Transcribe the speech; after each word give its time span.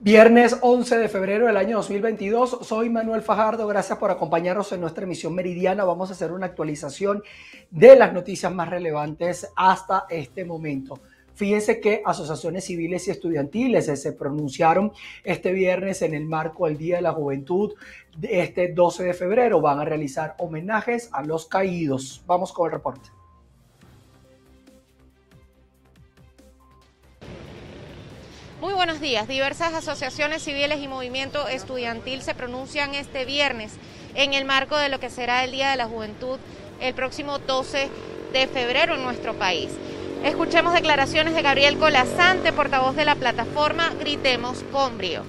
Viernes 0.00 0.56
11 0.60 0.96
de 0.96 1.08
febrero 1.08 1.48
del 1.48 1.56
año 1.56 1.78
2022, 1.78 2.60
soy 2.62 2.88
Manuel 2.88 3.20
Fajardo, 3.20 3.66
gracias 3.66 3.98
por 3.98 4.12
acompañarnos 4.12 4.70
en 4.70 4.80
nuestra 4.80 5.02
emisión 5.02 5.34
meridiana. 5.34 5.82
Vamos 5.82 6.08
a 6.08 6.12
hacer 6.12 6.30
una 6.30 6.46
actualización 6.46 7.24
de 7.72 7.96
las 7.96 8.12
noticias 8.12 8.54
más 8.54 8.70
relevantes 8.70 9.50
hasta 9.56 10.06
este 10.08 10.44
momento. 10.44 11.00
Fíjense 11.34 11.80
que 11.80 12.00
asociaciones 12.04 12.66
civiles 12.66 13.08
y 13.08 13.10
estudiantiles 13.10 13.86
se 13.86 14.12
pronunciaron 14.12 14.92
este 15.24 15.50
viernes 15.52 16.00
en 16.02 16.14
el 16.14 16.26
marco 16.26 16.66
del 16.66 16.78
Día 16.78 16.96
de 16.96 17.02
la 17.02 17.12
Juventud. 17.12 17.74
Este 18.22 18.72
12 18.72 19.02
de 19.02 19.14
febrero 19.14 19.60
van 19.60 19.80
a 19.80 19.84
realizar 19.84 20.36
homenajes 20.38 21.08
a 21.12 21.24
los 21.24 21.46
caídos. 21.46 22.22
Vamos 22.24 22.52
con 22.52 22.66
el 22.66 22.72
reporte. 22.72 23.17
Muy 28.60 28.74
buenos 28.74 29.00
días. 29.00 29.28
Diversas 29.28 29.72
asociaciones 29.72 30.42
civiles 30.42 30.80
y 30.82 30.88
movimiento 30.88 31.46
estudiantil 31.46 32.22
se 32.22 32.34
pronuncian 32.34 32.92
este 32.96 33.24
viernes 33.24 33.74
en 34.16 34.34
el 34.34 34.44
marco 34.44 34.76
de 34.76 34.88
lo 34.88 34.98
que 34.98 35.10
será 35.10 35.44
el 35.44 35.52
Día 35.52 35.70
de 35.70 35.76
la 35.76 35.86
Juventud 35.86 36.40
el 36.80 36.92
próximo 36.92 37.38
12 37.38 37.88
de 38.32 38.46
febrero 38.48 38.96
en 38.96 39.04
nuestro 39.04 39.34
país. 39.34 39.70
Escuchemos 40.24 40.74
declaraciones 40.74 41.36
de 41.36 41.42
Gabriel 41.42 41.78
Colazante, 41.78 42.52
portavoz 42.52 42.96
de 42.96 43.04
la 43.04 43.14
plataforma 43.14 43.90
Gritemos 44.00 44.64
con 44.72 44.98
Brío. 44.98 45.22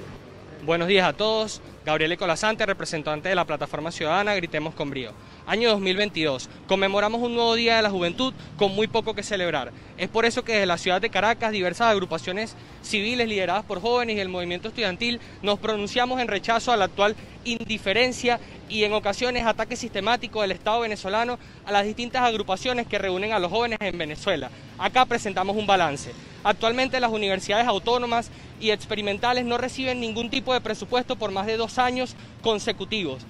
Buenos 0.65 0.87
días 0.87 1.07
a 1.07 1.13
todos. 1.13 1.61
Gabriel 1.89 2.17
Colazante, 2.17 2.67
representante 2.67 3.29
de 3.29 3.35
la 3.35 3.45
plataforma 3.45 3.91
ciudadana 3.91 4.35
Gritemos 4.35 4.75
con 4.75 4.91
Brío 4.91 5.11
año 5.47 5.71
2022. 5.71 6.47
Conmemoramos 6.67 7.19
un 7.19 7.33
nuevo 7.33 7.55
Día 7.55 7.77
de 7.77 7.81
la 7.81 7.89
Juventud 7.89 8.35
con 8.55 8.75
muy 8.75 8.85
poco 8.85 9.15
que 9.15 9.23
celebrar. 9.23 9.71
Es 9.97 10.07
por 10.07 10.25
eso 10.25 10.43
que 10.43 10.53
desde 10.53 10.67
la 10.67 10.77
ciudad 10.77 11.01
de 11.01 11.09
Caracas 11.09 11.51
diversas 11.51 11.87
agrupaciones 11.87 12.55
civiles 12.83 13.27
lideradas 13.27 13.65
por 13.65 13.81
jóvenes 13.81 14.17
y 14.17 14.19
el 14.19 14.29
movimiento 14.29 14.67
estudiantil 14.67 15.19
nos 15.41 15.57
pronunciamos 15.57 16.21
en 16.21 16.27
rechazo 16.27 16.71
a 16.71 16.77
la 16.77 16.85
actual 16.85 17.15
indiferencia 17.45 18.39
y 18.69 18.83
en 18.83 18.93
ocasiones 18.93 19.45
ataque 19.45 19.75
sistemático 19.75 20.41
del 20.41 20.51
Estado 20.51 20.81
venezolano 20.81 21.39
a 21.65 21.71
las 21.71 21.85
distintas 21.85 22.23
agrupaciones 22.23 22.87
que 22.87 22.99
reúnen 22.99 23.33
a 23.33 23.39
los 23.39 23.51
jóvenes 23.51 23.79
en 23.81 23.97
Venezuela. 23.97 24.49
Acá 24.77 25.05
presentamos 25.05 25.55
un 25.57 25.67
balance. 25.67 26.11
Actualmente 26.43 26.99
las 26.99 27.11
universidades 27.11 27.67
autónomas 27.67 28.31
y 28.59 28.71
experimentales 28.71 29.45
no 29.45 29.57
reciben 29.57 29.99
ningún 29.99 30.29
tipo 30.29 30.53
de 30.53 30.61
presupuesto 30.61 31.15
por 31.15 31.31
más 31.31 31.47
de 31.47 31.57
dos 31.57 31.77
años 31.77 32.15
consecutivos. 32.41 33.23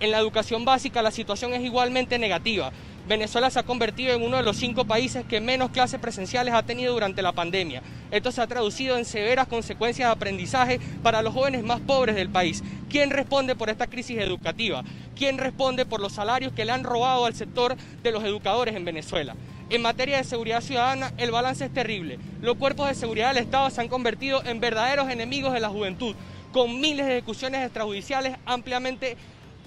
En 0.00 0.12
la 0.12 0.18
educación 0.18 0.64
básica 0.64 1.02
la 1.02 1.10
situación 1.10 1.52
es 1.54 1.62
igualmente 1.62 2.18
negativa. 2.18 2.72
Venezuela 3.08 3.48
se 3.48 3.58
ha 3.58 3.62
convertido 3.62 4.14
en 4.14 4.22
uno 4.22 4.36
de 4.36 4.42
los 4.42 4.58
cinco 4.58 4.84
países 4.84 5.24
que 5.24 5.40
menos 5.40 5.70
clases 5.70 5.98
presenciales 5.98 6.52
ha 6.52 6.62
tenido 6.62 6.92
durante 6.92 7.22
la 7.22 7.32
pandemia. 7.32 7.82
Esto 8.10 8.30
se 8.30 8.42
ha 8.42 8.46
traducido 8.46 8.98
en 8.98 9.06
severas 9.06 9.48
consecuencias 9.48 10.08
de 10.08 10.12
aprendizaje 10.12 10.78
para 11.02 11.22
los 11.22 11.32
jóvenes 11.32 11.64
más 11.64 11.80
pobres 11.80 12.14
del 12.14 12.28
país. 12.28 12.62
¿Quién 12.90 13.08
responde 13.10 13.56
por 13.56 13.70
esta 13.70 13.86
crisis 13.86 14.18
educativa? 14.18 14.84
¿Quién 15.16 15.38
responde 15.38 15.86
por 15.86 16.00
los 16.00 16.12
salarios 16.12 16.52
que 16.52 16.66
le 16.66 16.72
han 16.72 16.84
robado 16.84 17.24
al 17.24 17.34
sector 17.34 17.78
de 18.02 18.12
los 18.12 18.22
educadores 18.24 18.76
en 18.76 18.84
Venezuela? 18.84 19.34
En 19.70 19.80
materia 19.80 20.18
de 20.18 20.24
seguridad 20.24 20.60
ciudadana, 20.60 21.14
el 21.16 21.30
balance 21.30 21.64
es 21.64 21.72
terrible. 21.72 22.18
Los 22.42 22.56
cuerpos 22.56 22.88
de 22.88 22.94
seguridad 22.94 23.32
del 23.32 23.42
Estado 23.42 23.70
se 23.70 23.80
han 23.80 23.88
convertido 23.88 24.44
en 24.44 24.60
verdaderos 24.60 25.10
enemigos 25.10 25.54
de 25.54 25.60
la 25.60 25.70
juventud, 25.70 26.14
con 26.52 26.78
miles 26.78 27.06
de 27.06 27.12
ejecuciones 27.12 27.64
extrajudiciales 27.64 28.36
ampliamente 28.44 29.16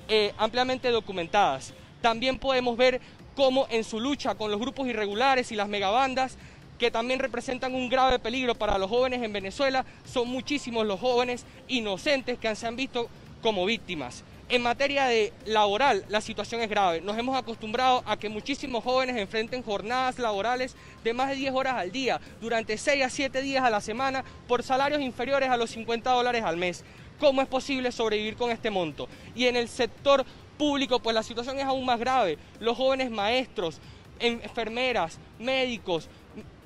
eh, 0.07 0.33
ampliamente 0.37 0.89
documentadas. 0.89 1.73
También 2.01 2.37
podemos 2.37 2.75
ver 2.75 2.99
cómo 3.35 3.67
en 3.69 3.83
su 3.83 3.99
lucha 3.99 4.35
con 4.35 4.51
los 4.51 4.59
grupos 4.59 4.87
irregulares 4.87 5.51
y 5.51 5.55
las 5.55 5.69
megabandas, 5.69 6.37
que 6.77 6.91
también 6.91 7.19
representan 7.19 7.75
un 7.75 7.89
grave 7.89 8.17
peligro 8.17 8.55
para 8.55 8.77
los 8.77 8.89
jóvenes 8.89 9.21
en 9.21 9.31
Venezuela, 9.31 9.85
son 10.03 10.27
muchísimos 10.27 10.85
los 10.85 10.99
jóvenes 10.99 11.45
inocentes 11.67 12.39
que 12.39 12.55
se 12.55 12.67
han 12.67 12.75
visto 12.75 13.07
como 13.41 13.65
víctimas. 13.65 14.23
En 14.49 14.63
materia 14.63 15.05
de 15.05 15.31
laboral, 15.45 16.03
la 16.09 16.19
situación 16.19 16.59
es 16.59 16.69
grave. 16.69 16.99
Nos 16.99 17.17
hemos 17.17 17.37
acostumbrado 17.37 18.03
a 18.05 18.17
que 18.17 18.27
muchísimos 18.27 18.83
jóvenes 18.83 19.15
enfrenten 19.15 19.63
jornadas 19.63 20.19
laborales 20.19 20.75
de 21.05 21.13
más 21.13 21.29
de 21.29 21.35
10 21.35 21.53
horas 21.53 21.75
al 21.75 21.91
día, 21.91 22.19
durante 22.41 22.77
6 22.77 23.05
a 23.05 23.09
7 23.09 23.41
días 23.41 23.63
a 23.63 23.69
la 23.69 23.79
semana, 23.79 24.25
por 24.49 24.61
salarios 24.63 25.01
inferiores 25.01 25.49
a 25.49 25.55
los 25.55 25.69
50 25.69 26.11
dólares 26.11 26.43
al 26.43 26.57
mes. 26.57 26.83
¿Cómo 27.17 27.41
es 27.41 27.47
posible 27.47 27.91
sobrevivir 27.93 28.35
con 28.35 28.51
este 28.51 28.71
monto? 28.71 29.07
Y 29.35 29.45
en 29.45 29.55
el 29.55 29.69
sector 29.69 30.25
público, 30.61 30.99
pues 30.99 31.15
la 31.15 31.23
situación 31.23 31.57
es 31.57 31.65
aún 31.65 31.83
más 31.87 31.99
grave. 31.99 32.37
Los 32.59 32.77
jóvenes 32.77 33.09
maestros, 33.09 33.79
enfermeras, 34.19 35.17
médicos, 35.39 36.07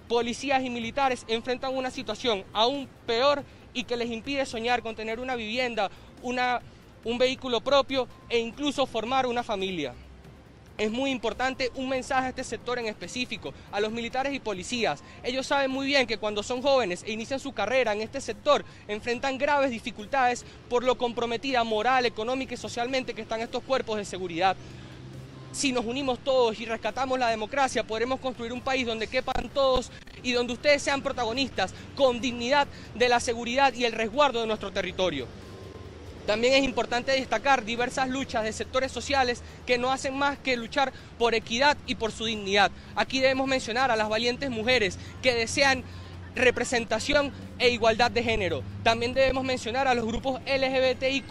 policías 0.09 0.61
y 0.65 0.69
militares 0.69 1.23
enfrentan 1.29 1.73
una 1.73 1.89
situación 1.89 2.43
aún 2.51 2.89
peor 3.05 3.45
y 3.73 3.85
que 3.85 3.95
les 3.95 4.11
impide 4.11 4.45
soñar 4.45 4.81
con 4.81 4.97
tener 4.97 5.21
una 5.21 5.37
vivienda, 5.37 5.89
una, 6.21 6.59
un 7.05 7.17
vehículo 7.17 7.61
propio 7.61 8.09
e 8.27 8.37
incluso 8.37 8.85
formar 8.85 9.27
una 9.27 9.43
familia 9.43 9.93
es 10.77 10.91
muy 10.91 11.11
importante 11.11 11.71
un 11.75 11.89
mensaje 11.89 12.27
a 12.27 12.29
este 12.29 12.43
sector 12.43 12.79
en 12.79 12.87
específico, 12.87 13.53
a 13.71 13.79
los 13.79 13.91
militares 13.91 14.33
y 14.33 14.39
policías. 14.39 15.03
Ellos 15.23 15.47
saben 15.47 15.71
muy 15.71 15.87
bien 15.87 16.07
que 16.07 16.17
cuando 16.17 16.43
son 16.43 16.61
jóvenes 16.61 17.03
e 17.03 17.11
inician 17.11 17.39
su 17.39 17.53
carrera 17.53 17.93
en 17.93 18.01
este 18.01 18.19
sector, 18.19 18.65
enfrentan 18.87 19.37
graves 19.37 19.71
dificultades 19.71 20.45
por 20.69 20.83
lo 20.83 20.97
comprometida 20.97 21.63
moral, 21.63 22.05
económica 22.05 22.53
y 22.53 22.57
socialmente 22.57 23.13
que 23.13 23.21
están 23.21 23.41
estos 23.41 23.63
cuerpos 23.63 23.97
de 23.97 24.05
seguridad. 24.05 24.55
Si 25.51 25.71
nos 25.71 25.85
unimos 25.85 26.19
todos 26.19 26.59
y 26.59 26.65
rescatamos 26.65 27.17
la 27.17 27.29
democracia, 27.29 27.87
podremos 27.87 28.19
construir 28.19 28.51
un 28.51 28.59
país 28.59 28.85
donde 28.85 29.07
quepan 29.07 29.49
todos 29.53 29.89
y 30.21 30.33
donde 30.33 30.51
ustedes 30.51 30.81
sean 30.81 31.01
protagonistas 31.01 31.73
con 31.95 32.19
dignidad 32.19 32.67
de 32.93 33.07
la 33.07 33.21
seguridad 33.21 33.73
y 33.73 33.85
el 33.85 33.93
resguardo 33.93 34.41
de 34.41 34.47
nuestro 34.47 34.73
territorio. 34.73 35.27
También 36.25 36.53
es 36.53 36.63
importante 36.63 37.11
destacar 37.11 37.65
diversas 37.65 38.09
luchas 38.09 38.43
de 38.43 38.51
sectores 38.51 38.91
sociales 38.91 39.43
que 39.67 39.77
no 39.77 39.91
hacen 39.91 40.17
más 40.17 40.39
que 40.39 40.57
luchar 40.57 40.91
por 41.19 41.35
equidad 41.35 41.77
y 41.85 41.95
por 41.95 42.11
su 42.11 42.25
dignidad. 42.25 42.71
Aquí 42.95 43.19
debemos 43.19 43.47
mencionar 43.47 43.91
a 43.91 43.95
las 43.95 44.09
valientes 44.09 44.49
mujeres 44.49 44.97
que 45.21 45.35
desean 45.35 45.83
representación 46.33 47.31
e 47.59 47.69
igualdad 47.69 48.09
de 48.09 48.23
género. 48.23 48.63
También 48.83 49.13
debemos 49.13 49.43
mencionar 49.43 49.87
a 49.87 49.93
los 49.93 50.05
grupos 50.05 50.41
LGBTIQ 50.41 51.29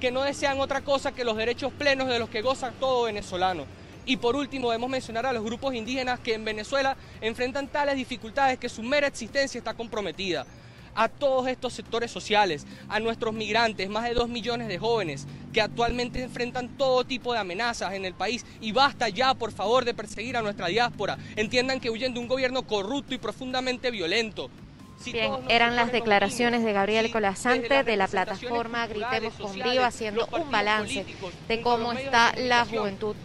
que 0.00 0.10
no 0.10 0.22
desean 0.22 0.58
otra 0.58 0.80
cosa 0.80 1.12
que 1.12 1.24
los 1.24 1.36
derechos 1.36 1.72
plenos 1.72 2.08
de 2.08 2.18
los 2.18 2.30
que 2.30 2.40
goza 2.40 2.72
todo 2.80 3.04
venezolano. 3.04 3.66
Y 4.06 4.16
por 4.16 4.36
último 4.36 4.70
debemos 4.70 4.90
mencionar 4.90 5.26
a 5.26 5.32
los 5.32 5.44
grupos 5.44 5.74
indígenas 5.74 6.18
que 6.18 6.32
en 6.32 6.46
Venezuela 6.46 6.96
enfrentan 7.20 7.68
tales 7.68 7.94
dificultades 7.94 8.58
que 8.58 8.70
su 8.70 8.82
mera 8.82 9.06
existencia 9.06 9.58
está 9.58 9.74
comprometida 9.74 10.46
a 10.94 11.08
todos 11.08 11.46
estos 11.48 11.72
sectores 11.72 12.10
sociales, 12.10 12.66
a 12.88 13.00
nuestros 13.00 13.34
migrantes, 13.34 13.88
más 13.88 14.04
de 14.04 14.14
dos 14.14 14.28
millones 14.28 14.68
de 14.68 14.78
jóvenes 14.78 15.26
que 15.52 15.60
actualmente 15.60 16.22
enfrentan 16.22 16.76
todo 16.76 17.04
tipo 17.04 17.32
de 17.32 17.40
amenazas 17.40 17.94
en 17.94 18.04
el 18.04 18.14
país 18.14 18.44
y 18.60 18.72
basta 18.72 19.08
ya, 19.08 19.34
por 19.34 19.52
favor, 19.52 19.84
de 19.84 19.94
perseguir 19.94 20.36
a 20.36 20.42
nuestra 20.42 20.68
diáspora. 20.68 21.18
Entiendan 21.36 21.80
que 21.80 21.90
huyen 21.90 22.14
de 22.14 22.20
un 22.20 22.28
gobierno 22.28 22.62
corrupto 22.62 23.14
y 23.14 23.18
profundamente 23.18 23.90
violento. 23.90 24.50
Bien, 25.04 25.32
eran 25.48 25.76
las 25.76 25.92
declaraciones 25.92 26.62
de 26.62 26.72
Gabriel 26.72 27.10
Colazante 27.10 27.82
de 27.84 27.96
la 27.96 28.06
plataforma 28.06 28.86
Gritemos 28.86 29.34
con 29.34 29.58
Brío 29.58 29.84
haciendo 29.84 30.28
un 30.32 30.50
balance 30.50 31.06
de 31.48 31.60
cómo 31.62 31.92
está 31.92 32.34
la 32.36 32.66
juventud 32.66 33.16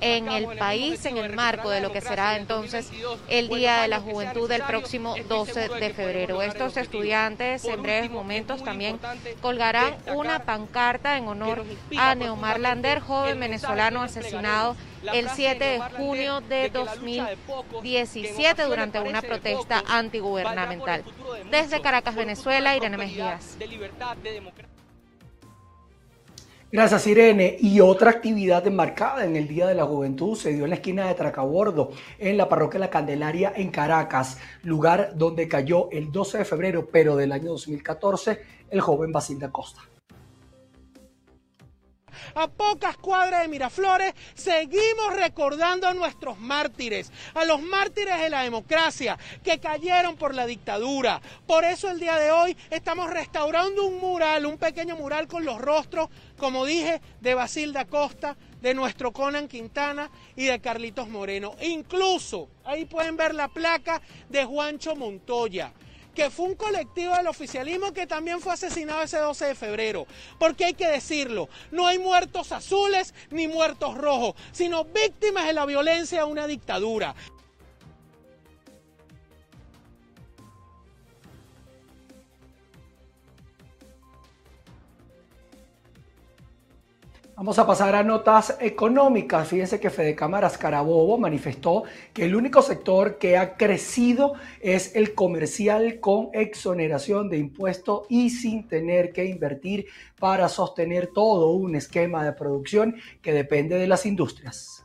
en 0.00 0.28
el 0.28 0.56
país 0.56 1.04
en 1.06 1.16
el 1.16 1.34
marco 1.34 1.70
de 1.70 1.80
lo 1.80 1.92
que 1.92 2.00
será 2.00 2.36
entonces 2.36 2.90
el 3.28 3.48
Día 3.48 3.82
de 3.82 3.88
la 3.88 4.00
Juventud 4.00 4.48
del 4.48 4.62
próximo 4.62 5.16
12 5.28 5.68
de 5.68 5.90
febrero. 5.92 6.40
Estos 6.40 6.76
estudiantes 6.76 7.64
en 7.64 7.82
breves 7.82 8.10
momentos 8.10 8.62
también 8.62 9.00
colgarán 9.40 9.96
una 10.14 10.44
pancarta 10.44 11.16
en 11.16 11.26
honor 11.26 11.64
a 11.98 12.14
Neomar 12.14 12.60
Lander, 12.60 13.00
joven 13.00 13.40
venezolano 13.40 14.02
asesinado 14.02 14.76
el 15.12 15.28
7 15.28 15.64
de 15.64 15.80
junio 15.96 16.40
de 16.40 16.70
2017 16.70 18.62
durante 18.64 19.00
una 19.00 19.22
protesta 19.22 19.82
antigubernamental. 19.86 21.04
Desde 21.50 21.80
Caracas, 21.80 22.14
Venezuela, 22.14 22.76
Irene 22.76 22.96
Mejías. 22.96 23.56
Gracias, 26.72 27.06
Irene. 27.06 27.56
Y 27.60 27.78
otra 27.80 28.10
actividad 28.10 28.66
enmarcada 28.66 29.24
en 29.24 29.36
el 29.36 29.46
Día 29.46 29.66
de 29.66 29.76
la 29.76 29.84
Juventud 29.84 30.36
se 30.36 30.52
dio 30.52 30.64
en 30.64 30.70
la 30.70 30.76
esquina 30.76 31.06
de 31.06 31.14
Tracabordo, 31.14 31.92
en 32.18 32.36
la 32.36 32.48
parroquia 32.48 32.80
La 32.80 32.90
Candelaria, 32.90 33.52
en 33.54 33.70
Caracas, 33.70 34.38
lugar 34.64 35.12
donde 35.14 35.46
cayó 35.46 35.88
el 35.92 36.10
12 36.10 36.38
de 36.38 36.44
febrero, 36.44 36.88
pero 36.90 37.14
del 37.14 37.30
año 37.30 37.50
2014, 37.50 38.40
el 38.70 38.80
joven 38.80 39.12
Basilda 39.12 39.52
Costa 39.52 39.82
a 42.34 42.48
pocas 42.48 42.96
cuadras 42.96 43.42
de 43.42 43.48
Miraflores, 43.48 44.14
seguimos 44.34 45.14
recordando 45.14 45.86
a 45.86 45.94
nuestros 45.94 46.38
mártires, 46.38 47.12
a 47.34 47.44
los 47.44 47.62
mártires 47.62 48.20
de 48.20 48.30
la 48.30 48.42
democracia 48.42 49.18
que 49.42 49.58
cayeron 49.58 50.16
por 50.16 50.34
la 50.34 50.46
dictadura. 50.46 51.20
Por 51.46 51.64
eso 51.64 51.90
el 51.90 52.00
día 52.00 52.16
de 52.16 52.30
hoy 52.30 52.56
estamos 52.70 53.10
restaurando 53.10 53.84
un 53.84 53.98
mural, 53.98 54.46
un 54.46 54.58
pequeño 54.58 54.96
mural 54.96 55.26
con 55.26 55.44
los 55.44 55.60
rostros, 55.60 56.08
como 56.36 56.64
dije, 56.64 57.00
de 57.20 57.34
Basilda 57.34 57.84
Costa, 57.84 58.36
de 58.60 58.74
nuestro 58.74 59.12
Conan 59.12 59.46
Quintana 59.46 60.10
y 60.36 60.46
de 60.46 60.60
Carlitos 60.60 61.08
Moreno. 61.08 61.54
Incluso 61.60 62.48
ahí 62.64 62.86
pueden 62.86 63.16
ver 63.16 63.34
la 63.34 63.48
placa 63.48 64.00
de 64.30 64.44
Juancho 64.44 64.96
Montoya 64.96 65.72
que 66.14 66.30
fue 66.30 66.46
un 66.46 66.54
colectivo 66.54 67.14
del 67.16 67.26
oficialismo 67.26 67.92
que 67.92 68.06
también 68.06 68.40
fue 68.40 68.52
asesinado 68.52 69.02
ese 69.02 69.18
12 69.18 69.46
de 69.46 69.54
febrero. 69.54 70.06
Porque 70.38 70.64
hay 70.64 70.74
que 70.74 70.88
decirlo, 70.88 71.48
no 71.70 71.86
hay 71.86 71.98
muertos 71.98 72.52
azules 72.52 73.14
ni 73.30 73.48
muertos 73.48 73.96
rojos, 73.96 74.34
sino 74.52 74.84
víctimas 74.84 75.46
de 75.46 75.52
la 75.52 75.66
violencia 75.66 76.20
de 76.20 76.24
una 76.24 76.46
dictadura. 76.46 77.14
Vamos 87.36 87.58
a 87.58 87.66
pasar 87.66 87.96
a 87.96 88.04
notas 88.04 88.56
económicas. 88.60 89.48
Fíjense 89.48 89.80
que 89.80 89.90
Fede 89.90 90.14
Cámaras 90.14 90.56
Carabobo 90.56 91.18
manifestó 91.18 91.82
que 92.12 92.26
el 92.26 92.36
único 92.36 92.62
sector 92.62 93.18
que 93.18 93.36
ha 93.36 93.56
crecido 93.56 94.34
es 94.60 94.94
el 94.94 95.14
comercial 95.14 95.98
con 95.98 96.28
exoneración 96.32 97.28
de 97.28 97.38
impuestos 97.38 98.02
y 98.08 98.30
sin 98.30 98.68
tener 98.68 99.12
que 99.12 99.24
invertir 99.24 99.86
para 100.20 100.48
sostener 100.48 101.08
todo 101.08 101.50
un 101.50 101.74
esquema 101.74 102.24
de 102.24 102.34
producción 102.34 102.94
que 103.20 103.32
depende 103.32 103.78
de 103.78 103.88
las 103.88 104.06
industrias. 104.06 104.84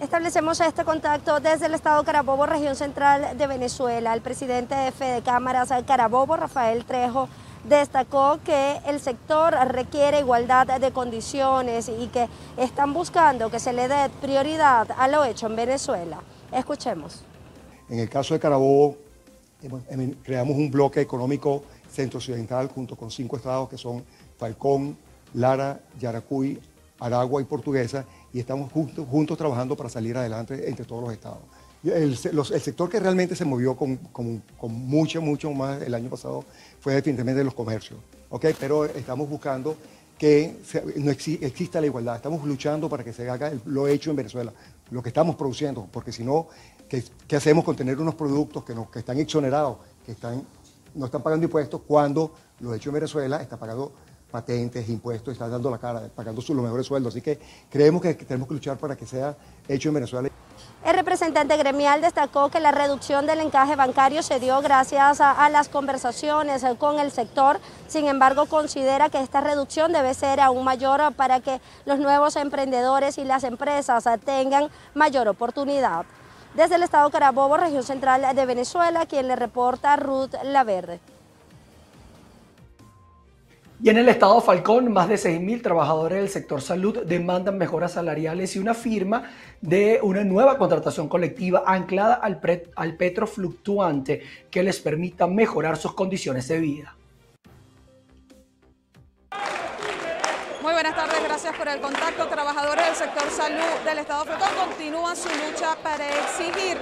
Establecemos 0.00 0.60
este 0.60 0.84
contacto 0.84 1.38
desde 1.38 1.66
el 1.66 1.74
estado 1.74 2.02
Carabobo, 2.02 2.44
región 2.44 2.74
central 2.74 3.38
de 3.38 3.46
Venezuela. 3.46 4.14
El 4.14 4.20
presidente 4.20 4.74
de 4.74 4.90
Fede 4.90 5.22
Cámaras 5.22 5.72
Carabobo, 5.86 6.36
Rafael 6.36 6.84
Trejo, 6.84 7.28
destacó 7.68 8.38
que 8.44 8.80
el 8.86 9.00
sector 9.00 9.54
requiere 9.68 10.20
igualdad 10.20 10.80
de 10.80 10.92
condiciones 10.92 11.88
y 11.88 12.06
que 12.08 12.28
están 12.56 12.92
buscando 12.92 13.50
que 13.50 13.58
se 13.58 13.72
le 13.72 13.88
dé 13.88 14.08
prioridad 14.20 14.88
a 14.96 15.08
lo 15.08 15.24
hecho 15.24 15.46
en 15.46 15.56
Venezuela. 15.56 16.20
Escuchemos. 16.52 17.22
En 17.88 17.98
el 17.98 18.08
caso 18.08 18.34
de 18.34 18.40
Carabobo, 18.40 18.96
creamos 20.22 20.56
un 20.56 20.70
bloque 20.70 21.00
económico 21.00 21.64
centro-occidental 21.90 22.68
junto 22.68 22.96
con 22.96 23.10
cinco 23.10 23.36
estados 23.36 23.68
que 23.68 23.78
son 23.78 24.04
Falcón, 24.38 24.96
Lara, 25.34 25.80
Yaracuy, 25.98 26.60
Aragua 26.98 27.42
y 27.42 27.44
Portuguesa 27.44 28.04
y 28.32 28.40
estamos 28.40 28.70
juntos 28.72 29.38
trabajando 29.38 29.76
para 29.76 29.88
salir 29.88 30.16
adelante 30.16 30.68
entre 30.68 30.84
todos 30.84 31.02
los 31.02 31.12
estados. 31.12 31.40
El, 31.92 32.16
sector 32.16 32.88
que 32.90 32.98
realmente 32.98 33.36
se 33.36 33.44
movió 33.44 33.76
con, 33.76 33.98
mucho, 34.68 35.20
mucho 35.20 35.52
más 35.52 35.82
el 35.82 35.94
año 35.94 36.10
pasado 36.10 36.44
fue 36.80 36.94
definitivamente 36.94 37.44
los 37.44 37.54
comercios, 37.54 37.98
¿ok? 38.30 38.46
Pero 38.58 38.84
estamos 38.86 39.28
buscando 39.28 39.76
que 40.18 40.56
no 40.96 41.10
exista 41.10 41.80
la 41.80 41.86
igualdad, 41.86 42.16
estamos 42.16 42.44
luchando 42.44 42.88
para 42.88 43.04
que 43.04 43.12
se 43.12 43.28
haga 43.28 43.52
lo 43.66 43.86
hecho 43.86 44.10
en 44.10 44.16
Venezuela, 44.16 44.52
lo 44.90 45.02
que 45.02 45.10
estamos 45.10 45.36
produciendo, 45.36 45.86
porque 45.92 46.12
si 46.12 46.24
no, 46.24 46.48
¿qué, 46.88 47.36
hacemos 47.36 47.64
con 47.64 47.76
tener 47.76 48.00
unos 48.00 48.14
productos 48.14 48.64
que, 48.64 48.98
están 48.98 49.18
exonerados, 49.18 49.78
que 50.04 50.12
están, 50.12 50.42
no 50.94 51.06
están 51.06 51.22
pagando 51.22 51.44
impuestos, 51.44 51.82
cuando 51.86 52.32
lo 52.60 52.74
hecho 52.74 52.88
en 52.90 52.94
Venezuela 52.94 53.42
está 53.42 53.58
pagando 53.58 53.92
patentes, 54.36 54.86
impuestos, 54.90 55.32
está 55.32 55.48
dando 55.48 55.70
la 55.70 55.78
cara, 55.78 56.02
pagando 56.14 56.42
los 56.46 56.62
mejores 56.62 56.86
sueldos? 56.86 57.14
Así 57.14 57.22
que 57.22 57.38
creemos 57.70 58.02
que 58.02 58.14
tenemos 58.14 58.46
que 58.48 58.54
luchar 58.54 58.76
para 58.76 58.94
que 58.94 59.06
sea 59.06 59.34
hecho 59.66 59.88
en 59.88 59.94
Venezuela. 59.94 60.28
El 60.84 60.94
representante 60.94 61.56
gremial 61.56 62.00
destacó 62.00 62.50
que 62.50 62.60
la 62.60 62.70
reducción 62.70 63.26
del 63.26 63.40
encaje 63.40 63.74
bancario 63.76 64.22
se 64.22 64.38
dio 64.38 64.60
gracias 64.60 65.20
a, 65.20 65.48
las 65.48 65.68
conversaciones 65.68 66.64
con 66.78 67.00
el 67.00 67.10
sector, 67.10 67.58
sin 67.88 68.06
embargo 68.06 68.46
considera 68.46 69.08
que 69.08 69.20
esta 69.20 69.40
reducción 69.40 69.92
debe 69.92 70.12
ser 70.14 70.38
aún 70.38 70.64
mayor 70.64 71.14
para 71.14 71.40
que 71.40 71.60
los 71.86 71.98
nuevos 71.98 72.36
emprendedores 72.36 73.18
y 73.18 73.24
las 73.24 73.42
empresas 73.44 74.04
tengan 74.24 74.68
mayor 74.94 75.28
oportunidad. 75.28 76.04
Desde 76.54 76.76
el 76.76 76.82
estado 76.82 77.10
Carabobo, 77.10 77.56
región 77.56 77.82
central 77.82 78.34
de 78.34 78.46
Venezuela, 78.46 79.06
quien 79.06 79.28
le 79.28 79.36
reporta 79.36 79.96
Ruth 79.96 80.34
Laverde. 80.44 81.00
Y 83.82 83.90
en 83.90 83.98
el 83.98 84.08
estado 84.08 84.40
Falcón, 84.40 84.90
más 84.90 85.06
de 85.06 85.16
6.000 85.16 85.62
trabajadores 85.62 86.18
del 86.18 86.28
sector 86.30 86.62
salud 86.62 87.04
demandan 87.04 87.58
mejoras 87.58 87.92
salariales 87.92 88.56
y 88.56 88.58
una 88.58 88.72
firma 88.72 89.30
de 89.60 90.00
una 90.02 90.24
nueva 90.24 90.56
contratación 90.56 91.08
colectiva 91.08 91.62
anclada 91.66 92.14
al, 92.14 92.40
al 92.74 92.96
petro 92.96 93.26
fluctuante 93.26 94.22
que 94.50 94.62
les 94.62 94.80
permita 94.80 95.26
mejorar 95.26 95.76
sus 95.76 95.92
condiciones 95.92 96.48
de 96.48 96.58
vida. 96.58 96.96
Muy 100.62 100.72
buenas 100.72 100.96
tardes, 100.96 101.15
por 101.52 101.68
el 101.68 101.80
contacto. 101.80 102.26
Trabajadores 102.26 102.86
del 102.86 102.94
sector 102.96 103.30
salud 103.30 103.84
del 103.84 103.98
Estado 103.98 104.24
Falcón 104.24 104.48
continúan 104.68 105.16
su 105.16 105.28
lucha 105.28 105.76
para 105.82 106.04
exigir 106.08 106.76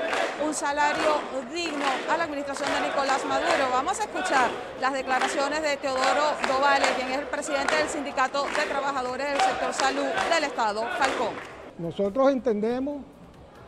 un 0.45 0.55
salario 0.55 1.21
digno 1.53 1.85
a 2.11 2.17
la 2.17 2.25
administración 2.25 2.69
de 2.73 2.89
Nicolás 2.89 3.25
Maduro. 3.27 3.69
Vamos 3.73 4.01
a 4.01 4.05
escuchar 4.05 4.49
las 4.81 4.93
declaraciones 4.93 5.61
de 5.63 5.77
Teodoro 5.77 6.33
Dovale, 6.49 6.87
quien 6.97 7.11
es 7.11 7.19
el 7.19 7.27
presidente 7.27 7.77
del 7.77 7.89
Sindicato 7.89 8.45
de 8.45 8.65
Trabajadores 8.69 9.27
del 9.33 9.41
sector 9.41 9.75
salud 9.75 10.07
del 10.33 10.45
Estado 10.45 10.83
Falcón. 10.99 11.35
Nosotros 11.79 12.33
entendemos 12.33 13.03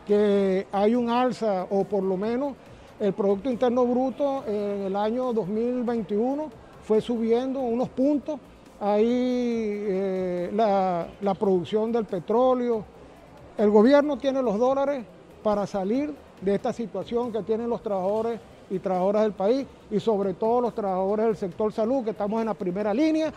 que 0.06 0.66
hay 0.72 0.94
un 0.94 1.10
alza, 1.10 1.66
o 1.68 1.84
por 1.84 2.02
lo 2.02 2.16
menos 2.16 2.54
el 2.98 3.12
Producto 3.12 3.50
Interno 3.50 3.84
Bruto 3.84 4.44
en 4.46 4.82
el 4.82 4.96
año 4.96 5.32
2021 5.32 6.50
fue 6.84 7.00
subiendo 7.00 7.60
unos 7.60 7.88
puntos 7.90 8.40
ahí 8.80 9.06
eh, 9.08 10.50
la, 10.52 11.34
producción 11.38 11.92
del 11.92 12.04
petróleo. 12.04 12.84
El 13.56 13.70
gobierno 13.70 14.18
tiene 14.18 14.42
los 14.42 14.58
dólares 14.58 15.04
para 15.42 15.66
salir 15.66 16.14
de 16.40 16.54
esta 16.54 16.72
situación 16.72 17.32
que 17.32 17.42
tienen 17.42 17.70
los 17.70 17.82
trabajadores 17.82 18.40
y 18.68 18.78
trabajadoras 18.78 19.22
del 19.22 19.32
país 19.32 19.66
y 19.90 20.00
sobre 20.00 20.34
todo 20.34 20.60
los 20.60 20.74
trabajadores 20.74 21.26
del 21.26 21.36
sector 21.36 21.72
salud 21.72 22.04
que 22.04 22.10
estamos 22.10 22.40
en 22.40 22.46
la 22.46 22.54
primera 22.54 22.92
línea 22.92 23.32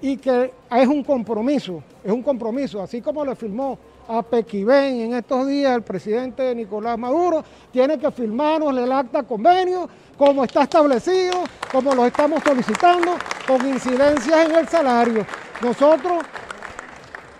y 0.00 0.18
que 0.18 0.52
es 0.70 0.86
un 0.86 1.02
compromiso, 1.02 1.82
es 2.04 2.12
un 2.12 2.22
compromiso, 2.22 2.82
así 2.82 3.00
como 3.00 3.24
le 3.24 3.34
firmó 3.34 3.78
a 4.06 4.22
Pequibén 4.22 5.00
en 5.00 5.14
estos 5.14 5.46
días 5.46 5.74
el 5.74 5.82
presidente 5.82 6.54
Nicolás 6.54 6.98
Maduro, 6.98 7.42
tiene 7.72 7.98
que 7.98 8.10
firmarnos 8.10 8.76
el 8.76 8.92
acta 8.92 9.22
convenio 9.22 9.88
como 10.16 10.44
está 10.44 10.62
establecido, 10.62 11.44
como 11.70 11.94
lo 11.94 12.06
estamos 12.06 12.42
solicitando, 12.42 13.12
con 13.46 13.66
incidencias 13.66 14.48
en 14.48 14.56
el 14.56 14.68
salario. 14.68 15.26
Nosotros, 15.62 16.24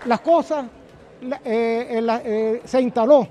las 0.05 0.19
cosas, 0.21 0.65
eh, 1.43 2.01
eh, 2.23 2.61
se 2.63 2.81
instaló 2.81 3.27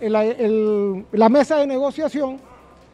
la 0.00 1.28
mesa 1.28 1.56
de 1.56 1.66
negociación, 1.66 2.40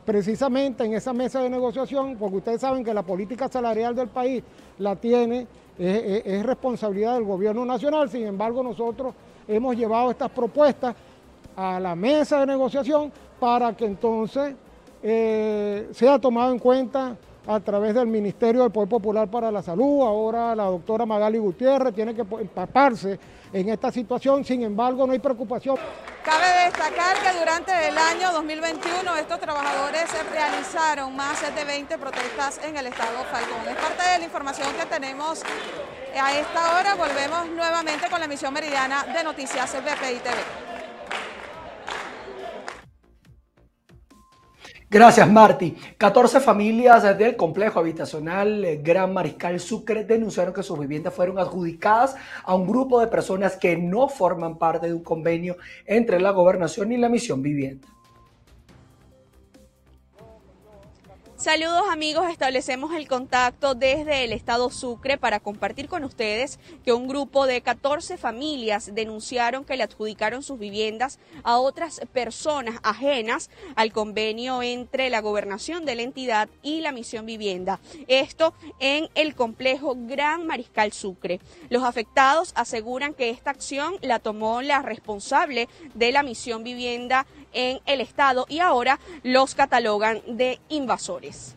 precisamente 0.04 0.84
en 0.84 0.94
esa 0.94 1.12
mesa 1.12 1.40
de 1.40 1.50
negociación, 1.50 2.16
porque 2.18 2.36
ustedes 2.36 2.60
saben 2.60 2.84
que 2.84 2.92
la 2.94 3.02
política 3.02 3.48
salarial 3.48 3.94
del 3.94 4.08
país 4.08 4.42
la 4.78 4.96
tiene, 4.96 5.46
es 5.78 6.42
responsabilidad 6.44 7.14
del 7.14 7.24
gobierno 7.24 7.64
nacional, 7.64 8.10
sin 8.10 8.26
embargo 8.26 8.62
nosotros 8.62 9.14
hemos 9.46 9.76
llevado 9.76 10.10
estas 10.10 10.30
propuestas 10.30 10.94
a 11.56 11.78
la 11.78 11.94
mesa 11.94 12.40
de 12.40 12.46
negociación 12.46 13.12
para 13.38 13.76
que 13.76 13.84
entonces 13.84 14.54
eh, 15.02 15.88
sea 15.92 16.18
tomado 16.18 16.52
en 16.52 16.58
cuenta 16.58 17.16
a 17.46 17.60
través 17.60 17.94
del 17.94 18.06
Ministerio 18.06 18.62
del 18.62 18.70
Poder 18.70 18.88
Popular 18.88 19.28
para 19.28 19.50
la 19.50 19.62
Salud. 19.62 20.02
Ahora 20.02 20.54
la 20.54 20.64
doctora 20.64 21.04
Magali 21.04 21.38
Gutiérrez 21.38 21.94
tiene 21.94 22.14
que 22.14 22.22
empaparse 22.22 23.18
en 23.52 23.68
esta 23.68 23.90
situación, 23.90 24.44
sin 24.44 24.62
embargo 24.62 25.06
no 25.06 25.12
hay 25.12 25.18
preocupación. 25.18 25.76
Cabe 26.24 26.64
destacar 26.66 27.16
que 27.20 27.38
durante 27.38 27.88
el 27.88 27.98
año 27.98 28.32
2021 28.32 29.16
estos 29.16 29.40
trabajadores 29.40 30.04
realizaron 30.30 31.14
más 31.16 31.42
de 31.54 31.64
20 31.64 31.98
protestas 31.98 32.60
en 32.64 32.76
el 32.76 32.86
estado 32.86 33.24
Falcón. 33.30 33.68
Es 33.68 33.76
parte 33.76 34.08
de 34.08 34.18
la 34.20 34.24
información 34.24 34.68
que 34.78 34.86
tenemos 34.86 35.42
a 36.18 36.38
esta 36.38 36.78
hora. 36.78 36.94
Volvemos 36.94 37.48
nuevamente 37.48 38.08
con 38.08 38.20
la 38.20 38.26
emisión 38.26 38.54
meridiana 38.54 39.04
de 39.04 39.24
Noticias 39.24 39.72
BPI 39.74 40.20
TV. 40.20 40.71
Gracias, 44.92 45.26
Marti. 45.26 45.74
14 45.96 46.38
familias 46.38 47.16
del 47.16 47.34
complejo 47.34 47.80
habitacional 47.80 48.80
Gran 48.82 49.14
Mariscal 49.14 49.58
Sucre 49.58 50.04
denunciaron 50.04 50.52
que 50.52 50.62
sus 50.62 50.78
viviendas 50.78 51.14
fueron 51.14 51.38
adjudicadas 51.38 52.14
a 52.44 52.54
un 52.54 52.66
grupo 52.66 53.00
de 53.00 53.06
personas 53.06 53.56
que 53.56 53.74
no 53.74 54.10
forman 54.10 54.58
parte 54.58 54.88
de 54.88 54.92
un 54.92 55.02
convenio 55.02 55.56
entre 55.86 56.20
la 56.20 56.30
gobernación 56.32 56.92
y 56.92 56.98
la 56.98 57.08
misión 57.08 57.40
vivienda. 57.40 57.88
Saludos 61.42 61.82
amigos, 61.90 62.30
establecemos 62.30 62.94
el 62.94 63.08
contacto 63.08 63.74
desde 63.74 64.22
el 64.22 64.32
estado 64.32 64.70
Sucre 64.70 65.18
para 65.18 65.40
compartir 65.40 65.88
con 65.88 66.04
ustedes 66.04 66.60
que 66.84 66.92
un 66.92 67.08
grupo 67.08 67.46
de 67.46 67.62
14 67.62 68.16
familias 68.16 68.94
denunciaron 68.94 69.64
que 69.64 69.76
le 69.76 69.82
adjudicaron 69.82 70.44
sus 70.44 70.60
viviendas 70.60 71.18
a 71.42 71.58
otras 71.58 72.00
personas 72.12 72.78
ajenas 72.84 73.50
al 73.74 73.90
convenio 73.92 74.62
entre 74.62 75.10
la 75.10 75.20
gobernación 75.20 75.84
de 75.84 75.96
la 75.96 76.02
entidad 76.02 76.48
y 76.62 76.80
la 76.80 76.92
misión 76.92 77.26
vivienda. 77.26 77.80
Esto 78.06 78.54
en 78.78 79.08
el 79.16 79.34
complejo 79.34 79.96
Gran 79.98 80.46
Mariscal 80.46 80.92
Sucre. 80.92 81.40
Los 81.70 81.82
afectados 81.82 82.52
aseguran 82.54 83.14
que 83.14 83.30
esta 83.30 83.50
acción 83.50 83.96
la 84.00 84.20
tomó 84.20 84.62
la 84.62 84.80
responsable 84.80 85.68
de 85.94 86.12
la 86.12 86.22
misión 86.22 86.62
vivienda 86.62 87.26
en 87.52 87.80
el 87.86 88.00
estado 88.00 88.46
y 88.48 88.60
ahora 88.60 88.98
los 89.22 89.54
catalogan 89.54 90.20
de 90.26 90.58
invasores. 90.68 91.56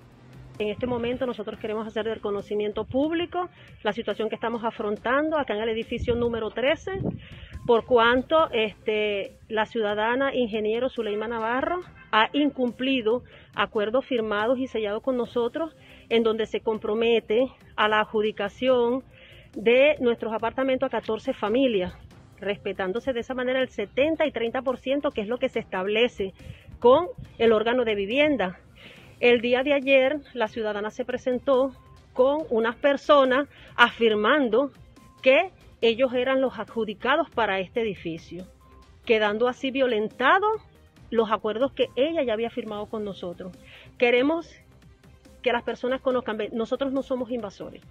En 0.58 0.70
este 0.70 0.88
momento 0.88 1.26
nosotros 1.26 1.60
queremos 1.60 1.86
hacer 1.86 2.06
del 2.06 2.22
conocimiento 2.22 2.86
público 2.86 3.50
la 3.84 3.92
situación 3.92 4.30
que 4.30 4.36
estamos 4.36 4.64
afrontando 4.64 5.38
acá 5.38 5.54
en 5.54 5.62
el 5.62 5.70
edificio 5.70 6.16
número 6.16 6.50
13, 6.50 7.02
por 7.68 7.86
cuanto 7.86 8.50
este, 8.52 9.38
la 9.50 9.66
ciudadana 9.66 10.34
ingeniero 10.34 10.90
Zuleima 10.90 11.28
Navarro 11.28 11.82
ha 12.12 12.30
incumplido 12.32 13.24
acuerdos 13.54 14.06
firmados 14.06 14.58
y 14.58 14.68
sellados 14.68 15.04
con 15.04 15.18
nosotros 15.18 15.76
en 16.08 16.24
donde 16.24 16.46
se 16.46 16.62
compromete 16.62 17.52
a 17.76 17.90
la 17.90 18.00
adjudicación 18.00 19.04
de 19.56 19.98
nuestros 20.00 20.32
apartamentos 20.34 20.88
a 20.88 20.90
14 20.90 21.34
familias, 21.34 21.94
respetándose 22.40 23.14
de 23.14 23.22
esa 23.22 23.34
manera 23.34 23.62
el 23.62 23.70
70 23.70 24.26
y 24.26 24.32
30%, 24.32 25.14
que 25.14 25.22
es 25.22 25.28
lo 25.28 25.38
que 25.38 25.50
se 25.50 25.60
establece 25.60 26.34
con 26.80 27.08
el 27.38 27.52
órgano 27.52 27.86
de 27.86 27.96
vivienda. 27.96 28.60
El 29.20 29.42
día 29.42 29.64
de 29.64 29.74
ayer 29.74 30.20
la 30.34 30.48
ciudadana 30.48 30.92
se 30.92 31.06
presentó 31.06 31.72
con 32.14 32.44
unas 32.50 32.76
personas 32.76 33.48
afirmando 33.76 34.72
que 35.22 35.52
ellos 35.82 36.14
eran 36.14 36.42
los 36.42 36.58
adjudicados 36.60 37.30
para 37.30 37.60
este 37.60 37.82
edificio, 37.82 38.46
quedando 39.06 39.48
así 39.48 39.72
violentados 39.72 40.62
los 41.12 41.32
acuerdos 41.32 41.72
que 41.72 41.90
ella 41.96 42.24
ya 42.24 42.34
había 42.34 42.50
firmado 42.50 42.88
con 42.88 43.04
nosotros. 43.04 43.52
Queremos 43.98 44.50
que 45.42 45.54
las 45.54 45.64
personas 45.64 46.02
conozcan, 46.02 46.38
nosotros 46.54 46.92
no 46.92 47.04
somos 47.04 47.30
invasores, 47.32 47.82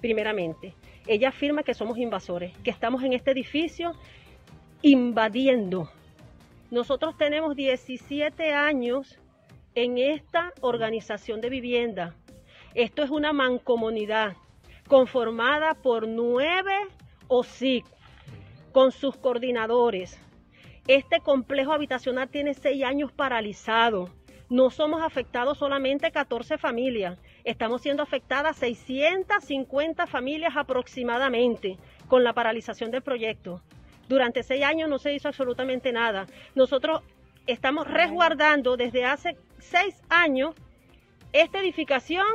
primeramente. 0.00 0.74
Ella 1.06 1.28
afirma 1.28 1.62
que 1.62 1.74
somos 1.74 1.98
invasores, 1.98 2.56
que 2.58 2.70
estamos 2.70 3.02
en 3.02 3.12
este 3.12 3.30
edificio 3.30 3.92
invadiendo. 4.82 5.90
Nosotros 6.70 7.16
tenemos 7.16 7.54
17 7.54 8.52
años 8.52 9.18
en 9.74 9.98
esta 9.98 10.52
organización 10.60 11.40
de 11.40 11.50
vivienda. 11.50 12.14
Esto 12.74 13.02
es 13.02 13.10
una 13.10 13.32
mancomunidad 13.32 14.36
conformada 14.88 15.74
por 15.74 16.08
nueve 16.08 16.74
OSIC 17.28 17.84
con 18.72 18.92
sus 18.92 19.16
coordinadores. 19.16 20.20
Este 20.86 21.20
complejo 21.20 21.72
habitacional 21.72 22.28
tiene 22.28 22.54
seis 22.54 22.84
años 22.84 23.12
paralizado. 23.12 24.10
No 24.48 24.70
somos 24.70 25.02
afectados 25.02 25.58
solamente 25.58 26.12
14 26.12 26.58
familias, 26.58 27.18
estamos 27.46 27.80
siendo 27.80 28.02
afectadas 28.02 28.56
650 28.56 30.06
familias 30.08 30.56
aproximadamente 30.56 31.78
con 32.08 32.24
la 32.24 32.32
paralización 32.32 32.90
del 32.90 33.02
proyecto. 33.02 33.62
Durante 34.08 34.42
seis 34.42 34.64
años 34.64 34.90
no 34.90 34.98
se 34.98 35.14
hizo 35.14 35.28
absolutamente 35.28 35.92
nada. 35.92 36.26
Nosotros 36.56 37.02
estamos 37.46 37.86
resguardando 37.86 38.76
desde 38.76 39.04
hace 39.04 39.36
seis 39.58 40.02
años 40.08 40.54
esta 41.32 41.60
edificación 41.60 42.26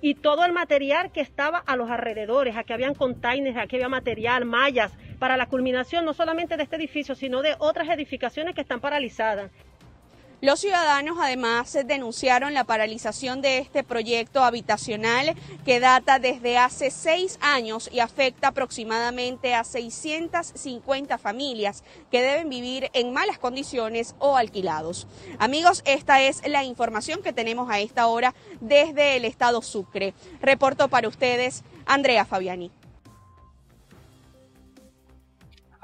y 0.00 0.14
todo 0.14 0.44
el 0.44 0.52
material 0.52 1.10
que 1.10 1.20
estaba 1.20 1.58
a 1.58 1.76
los 1.76 1.90
alrededores. 1.90 2.56
Aquí 2.56 2.72
habían 2.72 2.94
containers, 2.94 3.56
aquí 3.56 3.76
había 3.76 3.88
material, 3.88 4.44
mallas, 4.44 4.92
para 5.18 5.36
la 5.36 5.46
culminación 5.46 6.04
no 6.04 6.14
solamente 6.14 6.56
de 6.56 6.62
este 6.62 6.76
edificio, 6.76 7.16
sino 7.16 7.42
de 7.42 7.56
otras 7.58 7.88
edificaciones 7.88 8.54
que 8.54 8.60
están 8.60 8.80
paralizadas. 8.80 9.50
Los 10.42 10.60
ciudadanos 10.60 11.18
además 11.20 11.76
denunciaron 11.84 12.54
la 12.54 12.64
paralización 12.64 13.42
de 13.42 13.58
este 13.58 13.84
proyecto 13.84 14.42
habitacional 14.42 15.34
que 15.66 15.80
data 15.80 16.18
desde 16.18 16.56
hace 16.56 16.90
seis 16.90 17.38
años 17.42 17.90
y 17.92 18.00
afecta 18.00 18.48
aproximadamente 18.48 19.54
a 19.54 19.64
650 19.64 21.18
familias 21.18 21.84
que 22.10 22.22
deben 22.22 22.48
vivir 22.48 22.88
en 22.94 23.12
malas 23.12 23.36
condiciones 23.38 24.14
o 24.18 24.38
alquilados. 24.38 25.06
Amigos, 25.38 25.82
esta 25.84 26.22
es 26.22 26.40
la 26.48 26.64
información 26.64 27.22
que 27.22 27.34
tenemos 27.34 27.68
a 27.68 27.80
esta 27.80 28.06
hora 28.06 28.34
desde 28.62 29.16
el 29.16 29.26
estado 29.26 29.60
Sucre. 29.60 30.14
Reporto 30.40 30.88
para 30.88 31.08
ustedes, 31.08 31.64
Andrea 31.84 32.24
Fabiani. 32.24 32.70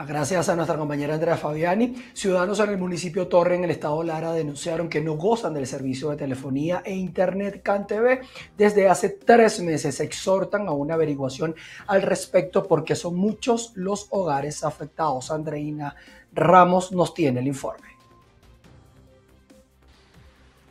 Gracias 0.05 0.51
a 0.51 0.57
nuestra 0.57 0.77
compañera 0.77 1.15
Andrea 1.15 1.39
Fabiani. 1.39 1.95
Ciudadanos 2.13 2.61
en 2.61 2.69
el 2.69 2.77
municipio 2.77 3.29
Torre, 3.29 3.57
en 3.57 3.65
el 3.65 3.71
estado 3.71 4.03
Lara, 4.03 4.33
denunciaron 4.33 4.91
que 4.91 5.01
no 5.01 5.15
gozan 5.15 5.55
del 5.55 5.67
servicio 5.67 6.11
de 6.11 6.19
telefonía 6.19 6.83
e 6.85 6.95
internet 6.95 7.63
CanTV 7.63 8.21
desde 8.59 8.91
hace 8.91 9.09
tres 9.09 9.59
meses. 9.61 9.99
Exhortan 10.01 10.69
a 10.69 10.73
una 10.73 10.95
averiguación 10.95 11.55
al 11.87 12.03
respecto 12.03 12.65
porque 12.69 12.95
son 12.95 13.17
muchos 13.17 13.73
los 13.75 14.09
hogares 14.11 14.65
afectados. 14.65 15.31
Andreina 15.31 15.97
Ramos 16.31 16.93
nos 16.93 17.15
tiene 17.15 17.41
el 17.41 17.47
informe. 17.47 17.96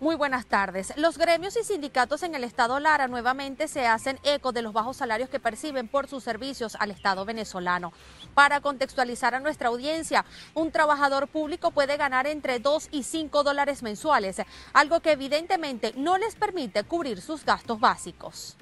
Muy 0.06 0.14
buenas 0.14 0.46
tardes. 0.46 0.96
Los 0.98 1.18
gremios 1.18 1.58
y 1.58 1.64
sindicatos 1.64 2.22
en 2.22 2.36
el 2.36 2.44
Estado 2.44 2.80
Lara 2.80 3.08
nuevamente 3.08 3.68
se 3.68 3.88
hacen 3.88 4.20
eco 4.22 4.52
de 4.52 4.62
los 4.62 4.72
bajos 4.72 4.98
salarios 4.98 5.32
que 5.32 5.40
perciben 5.40 5.88
por 5.88 6.08
sus 6.08 6.24
servicios 6.24 6.78
al 6.80 6.92
Estado 6.92 7.26
venezolano. 7.26 7.92
Para 8.36 8.62
contextualizar 8.62 9.34
a 9.34 9.40
nuestra 9.40 9.70
audiencia, 9.70 10.24
un 10.54 10.70
trabajador 10.70 11.28
público 11.28 11.72
puede 11.72 11.98
ganar 11.98 12.28
entre 12.28 12.60
2 12.60 12.90
y 12.92 13.02
5 13.02 13.42
dólares 13.42 13.82
mensuales, 13.82 14.44
algo 14.74 15.00
que 15.00 15.14
evidentemente 15.14 15.92
no 15.98 16.20
les 16.20 16.36
permite 16.36 16.84
cubrir 16.84 17.20
sus 17.20 17.44
gastos 17.44 17.80
básicos. 17.80 18.58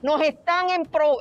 Nos 0.00 0.22
están 0.22 0.68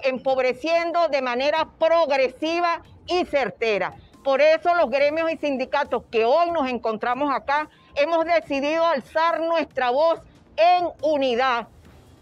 empobreciendo 0.04 1.10
de 1.10 1.22
manera 1.22 1.68
progresiva 1.78 2.82
y 3.08 3.25
certera. 3.25 3.94
Por 4.24 4.42
eso 4.42 4.74
los 4.76 4.90
gremios 4.90 5.32
y 5.32 5.38
sindicatos 5.38 6.04
que 6.12 6.26
hoy 6.26 6.52
nos 6.52 6.70
encontramos 6.70 7.34
acá 7.34 7.70
hemos 7.96 8.26
decidido 8.26 8.86
alzar 8.86 9.40
nuestra 9.40 9.92
voz 9.92 10.20
en 10.58 10.90
unidad 11.02 11.68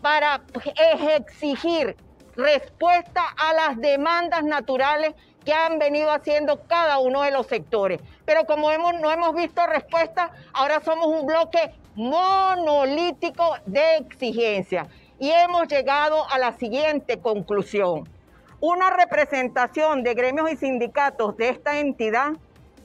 para 0.01 0.41
exigir 1.15 1.97
respuesta 2.35 3.23
a 3.35 3.53
las 3.53 3.77
demandas 3.81 4.43
naturales 4.43 5.15
que 5.43 5.53
han 5.53 5.79
venido 5.79 6.11
haciendo 6.11 6.61
cada 6.67 6.99
uno 6.99 7.23
de 7.23 7.31
los 7.31 7.47
sectores. 7.47 7.99
Pero 8.25 8.45
como 8.45 8.69
hemos, 8.69 8.93
no 8.95 9.11
hemos 9.11 9.33
visto 9.33 9.65
respuesta, 9.65 10.31
ahora 10.53 10.81
somos 10.81 11.07
un 11.07 11.25
bloque 11.25 11.71
monolítico 11.95 13.55
de 13.65 13.97
exigencia 13.97 14.87
y 15.19 15.31
hemos 15.31 15.67
llegado 15.67 16.29
a 16.29 16.37
la 16.37 16.51
siguiente 16.51 17.19
conclusión. 17.19 18.07
Una 18.59 18.89
representación 18.89 20.01
de 20.01 20.15
gremios 20.15 20.51
y 20.51 20.57
sindicatos 20.57 21.37
de 21.37 21.49
esta 21.49 21.79
entidad 21.79 22.31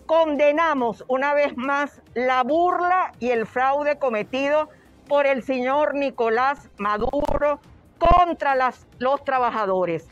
condenamos 0.05 1.03
una 1.09 1.33
vez 1.33 1.57
más 1.57 2.03
la 2.13 2.43
burla 2.43 3.13
y 3.21 3.31
el 3.31 3.47
fraude 3.47 3.99
cometido 3.99 4.69
por 5.09 5.27
el 5.27 5.43
señor 5.43 5.95
Nicolás 5.95 6.69
Maduro 6.77 7.59
contra 7.97 8.55
los 8.99 9.25
trabajadores. 9.25 10.07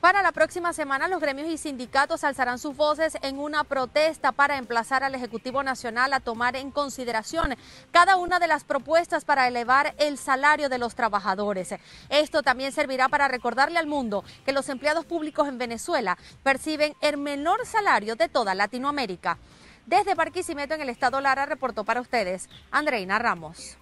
Para 0.00 0.22
la 0.22 0.32
próxima 0.32 0.72
semana, 0.72 1.08
los 1.08 1.20
gremios 1.20 1.48
y 1.50 1.58
sindicatos 1.58 2.24
alzarán 2.24 2.58
sus 2.58 2.74
voces 2.74 3.18
en 3.20 3.38
una 3.38 3.64
protesta 3.64 4.32
para 4.32 4.56
emplazar 4.56 5.04
al 5.04 5.14
Ejecutivo 5.14 5.62
Nacional 5.62 6.14
a 6.14 6.20
tomar 6.20 6.56
en 6.56 6.70
consideración 6.70 7.54
cada 7.90 8.16
una 8.16 8.38
de 8.38 8.46
las 8.46 8.64
propuestas 8.64 9.26
para 9.26 9.46
elevar 9.46 9.94
el 9.98 10.16
salario 10.16 10.70
de 10.70 10.78
los 10.78 10.94
trabajadores. 10.94 11.74
Esto 12.08 12.42
también 12.42 12.72
servirá 12.72 13.10
para 13.10 13.28
recordarle 13.28 13.78
al 13.78 13.86
mundo 13.86 14.24
que 14.46 14.52
los 14.52 14.70
empleados 14.70 15.04
públicos 15.04 15.46
en 15.46 15.58
Venezuela 15.58 16.16
perciben 16.42 16.94
el 17.02 17.18
menor 17.18 17.66
salario 17.66 18.16
de 18.16 18.30
toda 18.30 18.54
Latinoamérica. 18.54 19.36
Desde 19.84 20.14
Barquisimeto, 20.14 20.72
en 20.72 20.80
el 20.80 20.88
estado 20.88 21.20
Lara, 21.20 21.44
reportó 21.44 21.84
para 21.84 22.00
ustedes 22.00 22.48
Andreina 22.70 23.18
Ramos. 23.18 23.76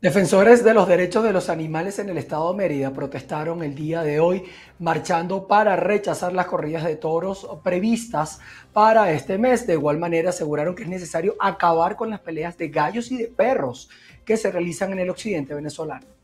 Defensores 0.00 0.62
de 0.62 0.74
los 0.74 0.86
derechos 0.86 1.24
de 1.24 1.32
los 1.32 1.48
animales 1.48 1.98
en 1.98 2.08
el 2.08 2.18
estado 2.18 2.52
de 2.52 2.56
Mérida 2.56 2.92
protestaron 2.92 3.64
el 3.64 3.74
día 3.74 4.04
de 4.04 4.20
hoy 4.20 4.44
marchando 4.78 5.48
para 5.48 5.74
rechazar 5.74 6.32
las 6.32 6.46
corridas 6.46 6.84
de 6.84 6.94
toros 6.94 7.48
previstas 7.64 8.38
para 8.72 9.10
este 9.10 9.38
mes. 9.38 9.66
De 9.66 9.72
igual 9.72 9.98
manera 9.98 10.30
aseguraron 10.30 10.76
que 10.76 10.84
es 10.84 10.88
necesario 10.88 11.34
acabar 11.40 11.96
con 11.96 12.10
las 12.10 12.20
peleas 12.20 12.56
de 12.56 12.68
gallos 12.68 13.10
y 13.10 13.16
de 13.16 13.26
perros 13.26 13.90
que 14.24 14.36
se 14.36 14.52
realizan 14.52 14.92
en 14.92 15.00
el 15.00 15.10
occidente 15.10 15.52
venezolano. 15.52 16.17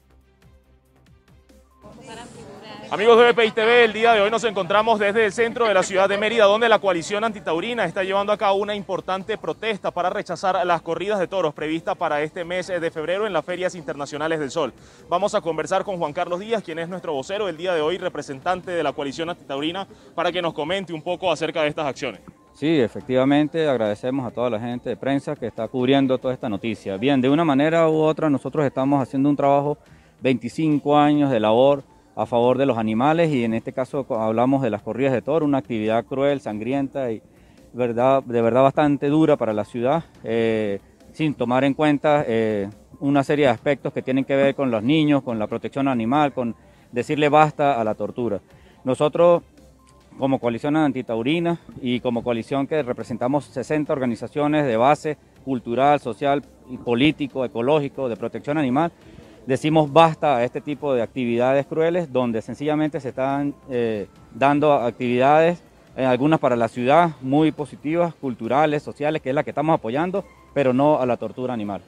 Amigos 2.94 3.18
de 3.18 3.32
BPI 3.32 3.60
el 3.86 3.92
día 3.92 4.12
de 4.12 4.20
hoy 4.20 4.30
nos 4.30 4.44
encontramos 4.44 5.00
desde 5.00 5.26
el 5.26 5.32
centro 5.32 5.66
de 5.66 5.74
la 5.74 5.82
ciudad 5.82 6.08
de 6.08 6.16
Mérida, 6.16 6.44
donde 6.44 6.68
la 6.68 6.78
coalición 6.78 7.24
antitaurina 7.24 7.86
está 7.86 8.04
llevando 8.04 8.32
a 8.32 8.38
cabo 8.38 8.58
una 8.58 8.72
importante 8.72 9.36
protesta 9.36 9.90
para 9.90 10.10
rechazar 10.10 10.64
las 10.64 10.80
corridas 10.80 11.18
de 11.18 11.26
toros 11.26 11.52
previstas 11.54 11.96
para 11.96 12.22
este 12.22 12.44
mes 12.44 12.68
de 12.68 12.90
febrero 12.92 13.26
en 13.26 13.32
las 13.32 13.44
ferias 13.44 13.74
internacionales 13.74 14.38
del 14.38 14.52
sol. 14.52 14.72
Vamos 15.08 15.34
a 15.34 15.40
conversar 15.40 15.82
con 15.82 15.98
Juan 15.98 16.12
Carlos 16.12 16.38
Díaz, 16.38 16.62
quien 16.62 16.78
es 16.78 16.88
nuestro 16.88 17.12
vocero 17.12 17.48
el 17.48 17.56
día 17.56 17.74
de 17.74 17.80
hoy, 17.80 17.98
representante 17.98 18.70
de 18.70 18.84
la 18.84 18.92
coalición 18.92 19.28
antitaurina, 19.28 19.88
para 20.14 20.30
que 20.30 20.40
nos 20.40 20.54
comente 20.54 20.92
un 20.92 21.02
poco 21.02 21.32
acerca 21.32 21.62
de 21.62 21.70
estas 21.70 21.86
acciones. 21.86 22.20
Sí, 22.52 22.78
efectivamente, 22.78 23.68
agradecemos 23.68 24.24
a 24.24 24.30
toda 24.30 24.50
la 24.50 24.60
gente 24.60 24.90
de 24.90 24.96
prensa 24.96 25.34
que 25.34 25.48
está 25.48 25.66
cubriendo 25.66 26.16
toda 26.18 26.32
esta 26.32 26.48
noticia. 26.48 26.96
Bien, 26.96 27.20
de 27.20 27.28
una 27.28 27.44
manera 27.44 27.88
u 27.88 27.96
otra, 27.96 28.30
nosotros 28.30 28.64
estamos 28.64 29.02
haciendo 29.02 29.28
un 29.28 29.34
trabajo, 29.34 29.78
25 30.20 30.96
años 30.96 31.32
de 31.32 31.40
labor, 31.40 31.82
a 32.16 32.26
favor 32.26 32.59
de 32.59 32.66
los 32.66 32.78
animales 32.78 33.33
y 33.33 33.44
en 33.44 33.54
este 33.54 33.73
caso 33.73 34.06
hablamos 34.11 34.62
de 34.62 34.71
las 34.71 34.83
corridas 34.83 35.12
de 35.12 35.23
toro, 35.23 35.44
una 35.44 35.59
actividad 35.59 36.04
cruel, 36.04 36.40
sangrienta 36.40 37.11
y 37.11 37.23
de 37.73 37.87
verdad 37.92 38.62
bastante 38.62 39.09
dura 39.09 39.37
para 39.37 39.52
la 39.52 39.64
ciudad, 39.64 40.04
sin 41.12 41.35
tomar 41.35 41.64
en 41.64 41.75
cuenta 41.75 42.25
una 43.00 43.25
serie 43.25 43.47
de 43.47 43.50
aspectos 43.50 43.92
que 43.92 44.02
tienen 44.02 44.25
que 44.25 44.37
ver 44.37 44.54
con 44.54 44.71
los 44.71 44.83
niños, 44.83 45.23
con 45.23 45.38
la 45.38 45.49
protección 45.49 45.88
animal, 45.88 46.33
con 46.33 46.54
decirle 46.92 47.28
basta 47.28 47.80
a 47.80 47.85
la 47.85 47.94
tortura. 47.94 48.40
Nosotros, 48.85 49.42
como 50.16 50.38
coalición 50.38 50.76
antitaurina 50.76 51.59
y 51.83 51.99
como 51.99 52.23
coalición 52.23 52.68
que 52.68 52.85
representamos 52.85 53.47
60 53.47 53.92
organizaciones 53.92 54.64
de 54.64 54.76
base 54.76 55.18
cultural, 55.44 55.99
social, 55.99 56.44
político, 56.85 57.44
ecológico, 57.44 58.09
de 58.09 58.16
protección 58.16 58.56
animal, 58.56 58.92
decimos 59.46 59.92
basta 59.92 60.36
a 60.36 60.44
este 60.44 60.60
tipo 60.60 60.94
de 60.94 61.02
actividades 61.02 61.66
crueles 61.66 62.12
donde 62.12 62.42
sencillamente 62.42 63.00
se 63.00 63.10
están 63.10 63.54
eh, 63.70 64.06
dando 64.34 64.72
actividades, 64.72 65.62
eh, 65.96 66.04
algunas 66.04 66.40
para 66.40 66.56
la 66.56 66.68
ciudad, 66.68 67.10
muy 67.20 67.52
positivas, 67.52 68.14
culturales, 68.14 68.82
sociales, 68.82 69.22
que 69.22 69.28
es 69.28 69.34
la 69.34 69.44
que 69.44 69.50
estamos 69.50 69.74
apoyando, 69.74 70.24
pero 70.52 70.72
no 70.72 71.00
a 71.00 71.06
la 71.06 71.16
tortura 71.16 71.54
animal. 71.54 71.82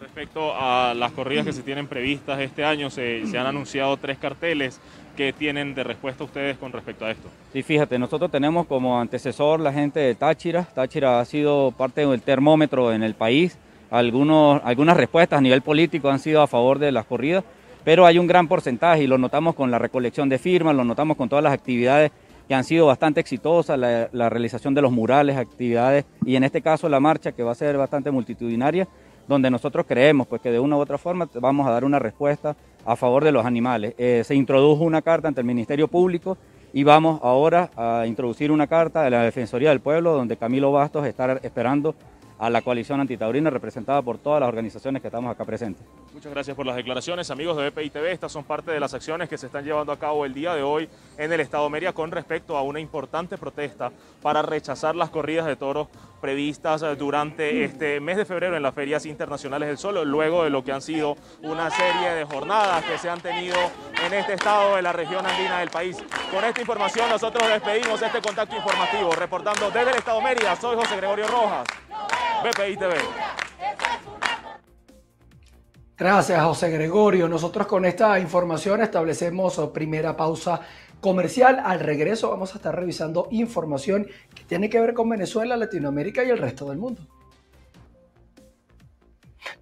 Respecto 0.00 0.54
a 0.54 0.94
las 0.94 1.12
corridas 1.12 1.44
que 1.44 1.52
se 1.52 1.62
tienen 1.62 1.86
previstas 1.86 2.40
este 2.40 2.64
año, 2.64 2.88
se, 2.88 3.22
han 3.38 3.46
anunciado 3.46 3.96
tres 3.98 4.18
carteles. 4.18 4.80
que 5.16 5.34
tienen 5.34 5.74
de 5.74 5.84
respuesta 5.84 6.24
ustedes 6.24 6.56
con 6.56 6.72
respecto 6.72 7.04
a 7.04 7.10
esto? 7.10 7.28
Sí, 7.52 7.62
fíjate, 7.62 7.98
nosotros 7.98 8.30
tenemos 8.30 8.66
como 8.66 8.98
antecesor 8.98 9.60
la 9.60 9.70
gente 9.70 10.00
de 10.00 10.14
Táchira. 10.14 10.64
Táchira 10.64 11.20
ha 11.20 11.24
sido 11.26 11.72
parte 11.76 12.06
del 12.06 12.22
termómetro 12.22 12.90
en 12.94 13.02
el 13.02 13.14
país. 13.14 13.58
Algunos, 13.90 14.60
algunas 14.64 14.96
respuestas 14.96 15.38
a 15.38 15.42
nivel 15.42 15.62
político 15.62 16.10
han 16.10 16.18
sido 16.18 16.42
a 16.42 16.46
favor 16.46 16.78
de 16.78 16.92
las 16.92 17.06
corridas, 17.06 17.44
pero 17.84 18.06
hay 18.06 18.18
un 18.18 18.26
gran 18.26 18.46
porcentaje 18.46 19.02
y 19.02 19.06
lo 19.06 19.18
notamos 19.18 19.54
con 19.54 19.70
la 19.70 19.78
recolección 19.78 20.28
de 20.28 20.38
firmas, 20.38 20.74
lo 20.76 20.84
notamos 20.84 21.16
con 21.16 21.28
todas 21.28 21.42
las 21.42 21.52
actividades 21.52 22.12
que 22.46 22.54
han 22.54 22.64
sido 22.64 22.86
bastante 22.86 23.20
exitosas, 23.20 23.78
la, 23.78 24.28
realización 24.28 24.74
de 24.74 24.82
los 24.82 24.90
murales, 24.90 25.36
actividades 25.36 26.04
y 26.26 26.34
en 26.34 26.44
este 26.44 26.62
caso 26.62 26.88
la 26.88 26.98
marcha 26.98 27.32
que 27.32 27.42
va 27.42 27.52
a 27.52 27.54
ser 27.54 27.76
bastante 27.76 28.10
multitudinaria 28.10 28.88
donde 29.28 29.50
nosotros 29.50 29.86
creemos 29.86 30.26
pues, 30.26 30.42
que 30.42 30.50
de 30.50 30.58
una 30.58 30.76
u 30.76 30.80
otra 30.80 30.98
forma 30.98 31.28
vamos 31.34 31.68
a 31.68 31.70
dar 31.70 31.84
una 31.84 32.00
respuesta 32.00 32.56
a 32.84 32.96
favor 32.96 33.22
de 33.22 33.30
los 33.30 33.46
animales. 33.46 33.94
Eh, 33.98 34.22
se 34.24 34.34
introdujo 34.34 34.82
una 34.82 35.02
carta 35.02 35.28
ante 35.28 35.40
el 35.40 35.46
Ministerio 35.46 35.86
Público 35.86 36.36
y 36.72 36.82
vamos 36.82 37.20
ahora 37.22 37.70
a 37.76 38.04
introducir 38.06 38.50
una 38.50 38.66
carta 38.66 39.02
de 39.02 39.10
la 39.10 39.22
Defensoría 39.22 39.70
del 39.70 39.80
Pueblo, 39.80 40.14
donde 40.14 40.36
Camilo 40.36 40.72
Bastos 40.72 41.06
está 41.06 41.38
esperando 41.42 41.94
a 42.40 42.48
la 42.48 42.62
coalición 42.62 43.00
antitaurina 43.00 43.50
representada 43.50 44.00
por 44.00 44.16
todas 44.16 44.40
las 44.40 44.48
organizaciones 44.48 45.02
que 45.02 45.08
estamos 45.08 45.30
acá 45.30 45.44
presentes. 45.44 45.86
Muchas 46.14 46.32
gracias 46.32 46.56
por 46.56 46.64
las 46.64 46.74
declaraciones, 46.74 47.30
amigos 47.30 47.54
de 47.58 47.68
BPI 47.68 47.90
TV. 47.90 48.12
Estas 48.12 48.32
son 48.32 48.44
parte 48.44 48.70
de 48.70 48.80
las 48.80 48.94
acciones 48.94 49.28
que 49.28 49.36
se 49.36 49.46
están 49.46 49.62
llevando 49.62 49.92
a 49.92 49.98
cabo 49.98 50.24
el 50.24 50.32
día 50.32 50.54
de 50.54 50.62
hoy 50.62 50.88
en 51.18 51.30
el 51.30 51.40
Estado 51.40 51.64
de 51.64 51.70
Mérida 51.70 51.92
con 51.92 52.10
respecto 52.10 52.56
a 52.56 52.62
una 52.62 52.80
importante 52.80 53.36
protesta 53.36 53.92
para 54.22 54.40
rechazar 54.40 54.96
las 54.96 55.10
corridas 55.10 55.44
de 55.44 55.56
toros 55.56 55.88
previstas 56.20 56.82
durante 56.96 57.64
este 57.64 58.00
mes 58.00 58.16
de 58.16 58.24
febrero 58.24 58.56
en 58.56 58.62
las 58.62 58.74
ferias 58.74 59.06
internacionales 59.06 59.68
del 59.68 59.78
sol, 59.78 60.08
luego 60.08 60.44
de 60.44 60.50
lo 60.50 60.62
que 60.62 60.72
han 60.72 60.82
sido 60.82 61.16
una 61.42 61.70
serie 61.70 62.10
de 62.10 62.24
jornadas 62.24 62.84
que 62.84 62.98
se 62.98 63.08
han 63.08 63.20
tenido 63.20 63.56
en 64.06 64.12
este 64.12 64.34
estado 64.34 64.76
de 64.76 64.82
la 64.82 64.92
región 64.92 65.26
andina 65.26 65.58
del 65.60 65.70
país. 65.70 65.96
Con 66.30 66.44
esta 66.44 66.60
información 66.60 67.08
nosotros 67.08 67.48
despedimos 67.48 68.00
este 68.00 68.20
contacto 68.20 68.56
informativo. 68.56 69.10
Reportando 69.12 69.70
desde 69.70 69.90
el 69.90 69.96
Estado 69.96 70.20
Mérida, 70.20 70.54
soy 70.56 70.76
José 70.76 70.96
Gregorio 70.96 71.26
Rojas. 71.26 71.66
BPI 72.42 72.76
TV. 72.76 72.94
Gracias, 76.00 76.42
José 76.42 76.70
Gregorio. 76.70 77.28
Nosotros 77.28 77.66
con 77.66 77.84
esta 77.84 78.18
información 78.18 78.80
establecemos 78.80 79.60
primera 79.74 80.16
pausa 80.16 80.60
comercial. 81.00 81.60
Al 81.64 81.80
regreso 81.80 82.30
vamos 82.30 82.54
a 82.54 82.58
estar 82.58 82.74
revisando 82.74 83.28
información 83.30 84.06
que 84.34 84.44
tiene 84.44 84.68
que 84.68 84.80
ver 84.80 84.94
con 84.94 85.08
Venezuela, 85.08 85.56
Latinoamérica 85.56 86.24
y 86.24 86.30
el 86.30 86.38
resto 86.38 86.68
del 86.68 86.78
mundo. 86.78 87.02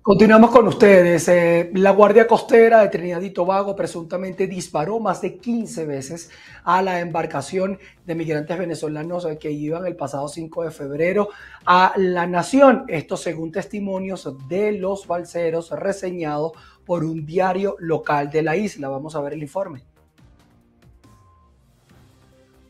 Continuamos 0.02 0.50
con 0.52 0.66
ustedes. 0.66 1.28
Eh, 1.28 1.71
la 1.75 1.90
Guardia 1.90 2.26
Costera 2.26 2.80
de 2.80 2.88
Trinidad 2.88 3.21
y 3.21 3.28
Tobago 3.28 3.76
presuntamente 3.76 4.47
disparó 4.47 4.99
más 5.00 5.21
de 5.21 5.36
15 5.36 5.84
veces 5.84 6.30
a 6.65 6.80
la 6.80 7.00
embarcación 7.00 7.78
de 8.06 8.15
migrantes 8.15 8.58
venezolanos 8.58 9.26
eh, 9.26 9.36
que 9.39 9.50
iban 9.50 9.86
el 9.86 9.97
pasado 9.97 10.26
5 10.28 10.65
de 10.65 10.71
febrero 10.71 11.28
a 11.67 11.93
la 11.97 12.26
nación. 12.26 12.84
Esto 12.89 13.19
según 13.19 13.52
testimonios 13.52 14.34
de 14.49 14.73
los 14.73 15.06
balseros 15.06 15.71
reseñados 15.73 16.52
por 16.86 17.04
un 17.04 17.26
diario 17.26 17.76
local 17.78 18.30
de 18.30 18.43
la 18.43 18.56
isla. 18.56 18.89
Vamos 18.89 19.15
a 19.15 19.21
ver 19.21 19.34
el 19.34 19.43
informe. 19.43 19.84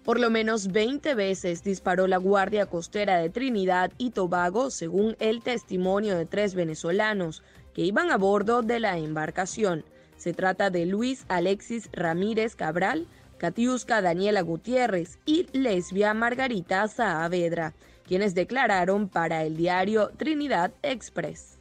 Por 0.09 0.21
lo 0.21 0.31
menos 0.31 0.69
20 0.73 1.15
veces 1.15 1.63
disparó 1.63 2.07
la 2.07 2.17
Guardia 2.17 2.65
Costera 2.65 3.19
de 3.19 3.29
Trinidad 3.29 3.93
y 3.99 4.13
Tobago, 4.13 4.71
según 4.71 5.17
el 5.21 5.43
testimonio 5.43 6.17
de 6.17 6.25
tres 6.25 6.55
venezolanos 6.55 7.43
que 7.75 7.83
iban 7.83 8.11
a 8.11 8.17
bordo 8.17 8.63
de 8.63 8.81
la 8.81 8.97
embarcación. 8.97 9.85
Se 10.17 10.33
trata 10.33 10.71
de 10.71 10.87
Luis 10.87 11.27
Alexis 11.29 11.91
Ramírez 11.93 12.57
Cabral, 12.57 13.07
Catiusca 13.37 14.01
Daniela 14.01 14.41
Gutiérrez 14.41 15.19
y 15.27 15.47
lesbia 15.53 16.15
Margarita 16.15 16.89
Saavedra, 16.89 17.75
quienes 18.07 18.35
declararon 18.35 19.11
para 19.11 19.45
el 19.45 19.59
diario 19.59 20.09
Trinidad 20.17 20.73
Express. 20.81 21.58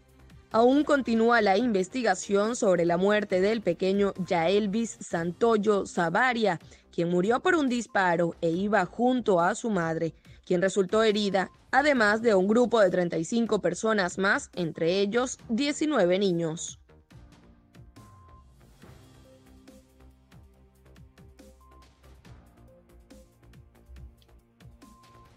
Aún 0.51 0.85
continúa 0.85 1.41
la 1.41 1.57
investigación 1.57 2.55
sobre 2.55 2.85
la 2.85 2.95
muerte 2.95 3.41
del 3.41 3.61
pequeño 3.61 4.13
Yaelvis 4.25 4.97
Santoyo 5.01 5.85
Savaria, 5.85 6.59
quien 6.89 7.09
murió 7.09 7.41
por 7.41 7.55
un 7.55 7.67
disparo 7.67 8.33
e 8.39 8.49
iba 8.49 8.85
junto 8.85 9.41
a 9.41 9.55
su 9.55 9.69
madre, 9.69 10.13
quien 10.45 10.61
resultó 10.61 11.03
herida, 11.03 11.51
además 11.71 12.21
de 12.21 12.33
un 12.33 12.47
grupo 12.47 12.79
de 12.79 12.89
35 12.89 13.59
personas 13.59 14.17
más, 14.17 14.49
entre 14.55 15.01
ellos 15.01 15.37
19 15.49 16.17
niños. 16.17 16.79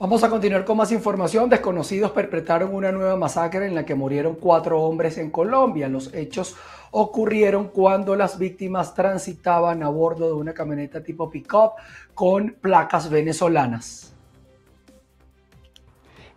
Vamos 0.01 0.25
a 0.25 0.31
continuar 0.31 0.65
con 0.65 0.79
más 0.79 0.93
información. 0.93 1.51
Desconocidos 1.51 2.13
perpetraron 2.13 2.75
una 2.75 2.91
nueva 2.91 3.17
masacre 3.17 3.67
en 3.67 3.75
la 3.75 3.85
que 3.85 3.95
murieron 3.95 4.35
cuatro 4.35 4.81
hombres 4.81 5.19
en 5.19 5.31
Colombia. 5.31 5.91
Los 5.91 6.15
hechos 6.15 6.57
ocurrieron 6.91 7.69
cuando 7.69 8.17
las 8.17 8.39
víctimas 8.39 8.95
transitaban 8.95 9.83
a 9.83 9.91
bordo 9.91 10.29
de 10.29 10.33
una 10.33 10.55
camioneta 10.55 11.03
tipo 11.03 11.29
pick-up 11.29 11.73
con 12.15 12.57
placas 12.63 13.11
venezolanas. 13.11 14.10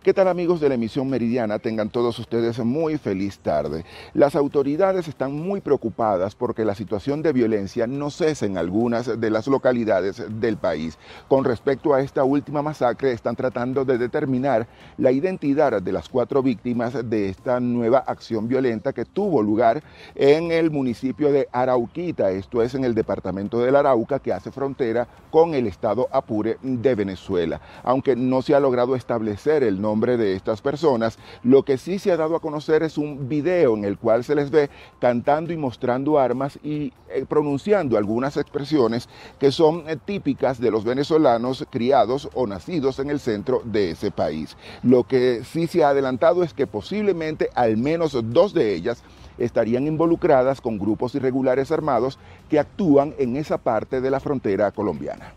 ¿Qué 0.04 0.12
tal 0.12 0.28
amigos 0.28 0.60
de 0.60 0.68
la 0.68 0.74
emisión 0.74 1.08
meridiana? 1.08 1.58
Tengan 1.58 1.88
todos 1.88 2.18
ustedes 2.18 2.58
muy 2.58 2.98
feliz 2.98 3.38
tarde. 3.38 3.86
Las 4.12 4.36
autoridades 4.36 5.08
están 5.08 5.32
muy 5.32 5.62
preocupadas 5.62 6.34
porque 6.34 6.66
la 6.66 6.74
situación 6.74 7.22
de 7.22 7.32
violencia 7.32 7.86
no 7.86 8.10
cesa 8.10 8.44
en 8.44 8.58
algunas 8.58 9.18
de 9.18 9.30
las 9.30 9.46
localidades 9.46 10.22
del 10.28 10.58
país. 10.58 10.98
Con 11.26 11.42
respecto 11.42 11.94
a 11.94 12.02
esta 12.02 12.22
última 12.22 12.60
masacre, 12.60 13.12
están 13.12 13.34
tratando 13.34 13.86
de 13.86 13.96
determinar 13.96 14.66
la 14.98 15.10
identidad 15.10 15.80
de 15.80 15.92
las 15.92 16.10
cuatro 16.10 16.42
víctimas 16.42 16.92
de 17.08 17.30
esta 17.30 17.58
nueva 17.58 18.00
acción 18.00 18.46
violenta 18.46 18.92
que 18.92 19.06
tuvo 19.06 19.42
lugar 19.42 19.82
en 20.16 20.52
el 20.52 20.70
municipio 20.70 21.32
de 21.32 21.48
Arauquita, 21.50 22.30
esto 22.30 22.60
es 22.60 22.74
en 22.74 22.84
el 22.84 22.94
departamento 22.94 23.58
del 23.58 23.74
Arauca 23.74 24.18
que 24.18 24.34
hace 24.34 24.52
frontera 24.52 25.08
con 25.30 25.54
el 25.54 25.66
estado 25.66 26.08
Apure 26.12 26.58
de 26.60 26.94
Venezuela. 26.94 27.58
Aunque 27.82 28.14
no 28.14 28.42
se 28.42 28.54
ha 28.54 28.60
logrado 28.60 28.96
establecer 28.96 29.62
el 29.62 29.80
nombre 29.80 29.93
de 29.94 30.34
estas 30.34 30.60
personas. 30.60 31.18
Lo 31.42 31.62
que 31.62 31.78
sí 31.78 31.98
se 31.98 32.10
ha 32.10 32.16
dado 32.16 32.36
a 32.36 32.40
conocer 32.40 32.82
es 32.82 32.98
un 32.98 33.28
video 33.28 33.76
en 33.76 33.84
el 33.84 33.96
cual 33.96 34.24
se 34.24 34.34
les 34.34 34.50
ve 34.50 34.68
cantando 35.00 35.52
y 35.52 35.56
mostrando 35.56 36.18
armas 36.18 36.58
y 36.62 36.92
eh, 37.08 37.24
pronunciando 37.28 37.96
algunas 37.96 38.36
expresiones 38.36 39.08
que 39.38 39.52
son 39.52 39.88
eh, 39.88 39.96
típicas 40.04 40.60
de 40.60 40.70
los 40.70 40.84
venezolanos 40.84 41.64
criados 41.70 42.28
o 42.34 42.46
nacidos 42.46 42.98
en 42.98 43.10
el 43.10 43.20
centro 43.20 43.62
de 43.64 43.92
ese 43.92 44.10
país. 44.10 44.56
Lo 44.82 45.04
que 45.04 45.42
sí 45.44 45.66
se 45.66 45.84
ha 45.84 45.90
adelantado 45.90 46.42
es 46.42 46.52
que 46.52 46.66
posiblemente 46.66 47.50
al 47.54 47.76
menos 47.76 48.18
dos 48.32 48.52
de 48.52 48.74
ellas 48.74 49.02
estarían 49.38 49.86
involucradas 49.86 50.60
con 50.60 50.78
grupos 50.78 51.14
irregulares 51.14 51.70
armados 51.70 52.18
que 52.50 52.58
actúan 52.58 53.14
en 53.18 53.36
esa 53.36 53.58
parte 53.58 54.00
de 54.00 54.10
la 54.10 54.20
frontera 54.20 54.70
colombiana. 54.72 55.34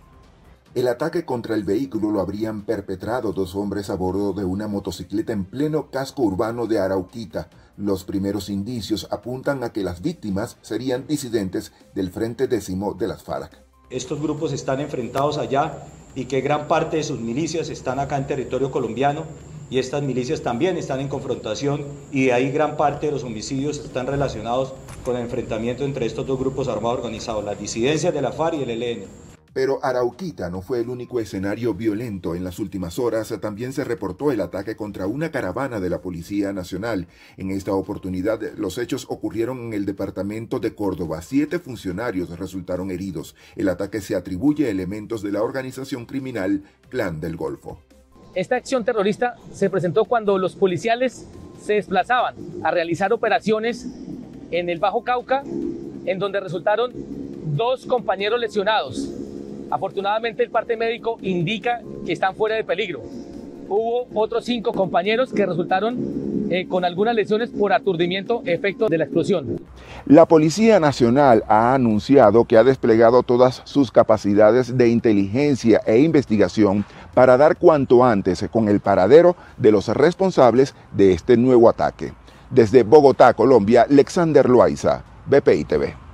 El 0.77 0.87
ataque 0.87 1.25
contra 1.25 1.55
el 1.55 1.63
vehículo 1.63 2.11
lo 2.11 2.21
habrían 2.21 2.61
perpetrado 2.61 3.33
dos 3.33 3.55
hombres 3.55 3.89
a 3.89 3.95
bordo 3.95 4.31
de 4.33 4.45
una 4.45 4.67
motocicleta 4.67 5.33
en 5.33 5.43
pleno 5.43 5.89
casco 5.89 6.21
urbano 6.21 6.67
de 6.67 6.77
Arauquita. 6.77 7.49
Los 7.77 8.03
primeros 8.03 8.47
indicios 8.47 9.07
apuntan 9.09 9.63
a 9.63 9.73
que 9.73 9.81
las 9.81 10.03
víctimas 10.03 10.57
serían 10.61 11.07
disidentes 11.07 11.71
del 11.95 12.11
Frente 12.11 12.47
Décimo 12.47 12.93
de 12.93 13.07
las 13.07 13.23
FARC. 13.23 13.57
Estos 13.89 14.21
grupos 14.21 14.53
están 14.53 14.79
enfrentados 14.79 15.39
allá 15.39 15.83
y 16.13 16.25
que 16.25 16.41
gran 16.41 16.67
parte 16.67 16.97
de 16.97 17.03
sus 17.03 17.19
milicias 17.19 17.69
están 17.69 17.97
acá 17.97 18.15
en 18.15 18.27
territorio 18.27 18.69
colombiano 18.69 19.23
y 19.71 19.79
estas 19.79 20.03
milicias 20.03 20.43
también 20.43 20.77
están 20.77 20.99
en 20.99 21.07
confrontación 21.07 21.85
y 22.11 22.25
de 22.25 22.33
ahí 22.33 22.51
gran 22.51 22.77
parte 22.77 23.07
de 23.07 23.13
los 23.13 23.23
homicidios 23.23 23.79
están 23.79 24.05
relacionados 24.05 24.75
con 25.03 25.15
el 25.15 25.23
enfrentamiento 25.23 25.85
entre 25.85 26.05
estos 26.05 26.27
dos 26.27 26.37
grupos 26.37 26.67
armados 26.67 26.99
organizados, 26.99 27.43
las 27.43 27.59
disidencias 27.59 28.13
de 28.13 28.21
la 28.21 28.31
FARC 28.31 28.59
y 28.59 28.61
el 28.61 28.69
ELN. 28.69 29.26
Pero 29.57 29.79
Arauquita 29.83 30.51
no 30.51 30.61
fue 30.61 30.81
el 30.81 30.89
único 30.89 31.19
escenario 31.19 31.73
violento. 31.73 32.35
En 32.35 32.43
las 32.43 32.59
últimas 32.59 32.99
horas 32.99 33.33
también 33.41 33.73
se 33.73 33.83
reportó 33.83 34.31
el 34.31 34.39
ataque 34.39 34.75
contra 34.75 35.07
una 35.07 35.31
caravana 35.31 35.79
de 35.79 35.89
la 35.89 35.99
Policía 35.99 36.53
Nacional. 36.53 37.07
En 37.37 37.49
esta 37.49 37.73
oportunidad, 37.73 38.39
los 38.55 38.77
hechos 38.77 39.07
ocurrieron 39.09 39.57
en 39.57 39.73
el 39.73 39.85
departamento 39.85 40.59
de 40.59 40.75
Córdoba. 40.75 41.23
Siete 41.23 41.57
funcionarios 41.57 42.37
resultaron 42.37 42.91
heridos. 42.91 43.35
El 43.55 43.69
ataque 43.69 43.99
se 43.99 44.15
atribuye 44.15 44.67
a 44.67 44.69
elementos 44.69 45.23
de 45.23 45.31
la 45.31 45.41
organización 45.41 46.05
criminal 46.05 46.61
Clan 46.89 47.19
del 47.19 47.35
Golfo. 47.35 47.79
Esta 48.35 48.57
acción 48.57 48.85
terrorista 48.85 49.37
se 49.51 49.71
presentó 49.71 50.05
cuando 50.05 50.37
los 50.37 50.55
policiales 50.55 51.25
se 51.59 51.73
desplazaban 51.73 52.35
a 52.63 52.69
realizar 52.69 53.11
operaciones 53.11 53.87
en 54.51 54.69
el 54.69 54.77
Bajo 54.77 55.03
Cauca, 55.03 55.41
en 56.05 56.19
donde 56.19 56.41
resultaron 56.41 56.91
dos 57.55 57.87
compañeros 57.87 58.39
lesionados. 58.39 59.16
Afortunadamente 59.69 60.43
el 60.43 60.49
parte 60.49 60.77
médico 60.77 61.17
indica 61.21 61.81
que 62.05 62.13
están 62.13 62.35
fuera 62.35 62.55
de 62.55 62.63
peligro. 62.63 63.01
Hubo 63.69 64.07
otros 64.13 64.45
cinco 64.45 64.71
compañeros 64.71 65.33
que 65.33 65.45
resultaron 65.45 66.47
eh, 66.49 66.67
con 66.67 66.85
algunas 66.85 67.13
lesiones 67.13 67.49
por 67.49 67.73
aturdimiento 67.73 68.41
efecto 68.45 68.87
de 68.87 68.97
la 68.97 69.03
explosión. 69.03 69.59
La 70.05 70.25
Policía 70.25 70.79
Nacional 70.79 71.43
ha 71.49 71.73
anunciado 71.73 72.45
que 72.45 72.55
ha 72.55 72.63
desplegado 72.63 73.23
todas 73.23 73.61
sus 73.65 73.91
capacidades 73.91 74.77
de 74.77 74.87
inteligencia 74.87 75.81
e 75.85 75.99
investigación 75.99 76.85
para 77.13 77.35
dar 77.35 77.57
cuanto 77.57 78.05
antes 78.05 78.45
con 78.49 78.69
el 78.69 78.79
paradero 78.79 79.35
de 79.57 79.73
los 79.73 79.89
responsables 79.89 80.73
de 80.93 81.11
este 81.11 81.35
nuevo 81.35 81.67
ataque. 81.67 82.13
Desde 82.49 82.83
Bogotá, 82.83 83.33
Colombia, 83.33 83.85
Alexander 83.89 84.47
Loaiza, 84.47 85.03
BPI 85.25 85.65
TV. 85.65 86.06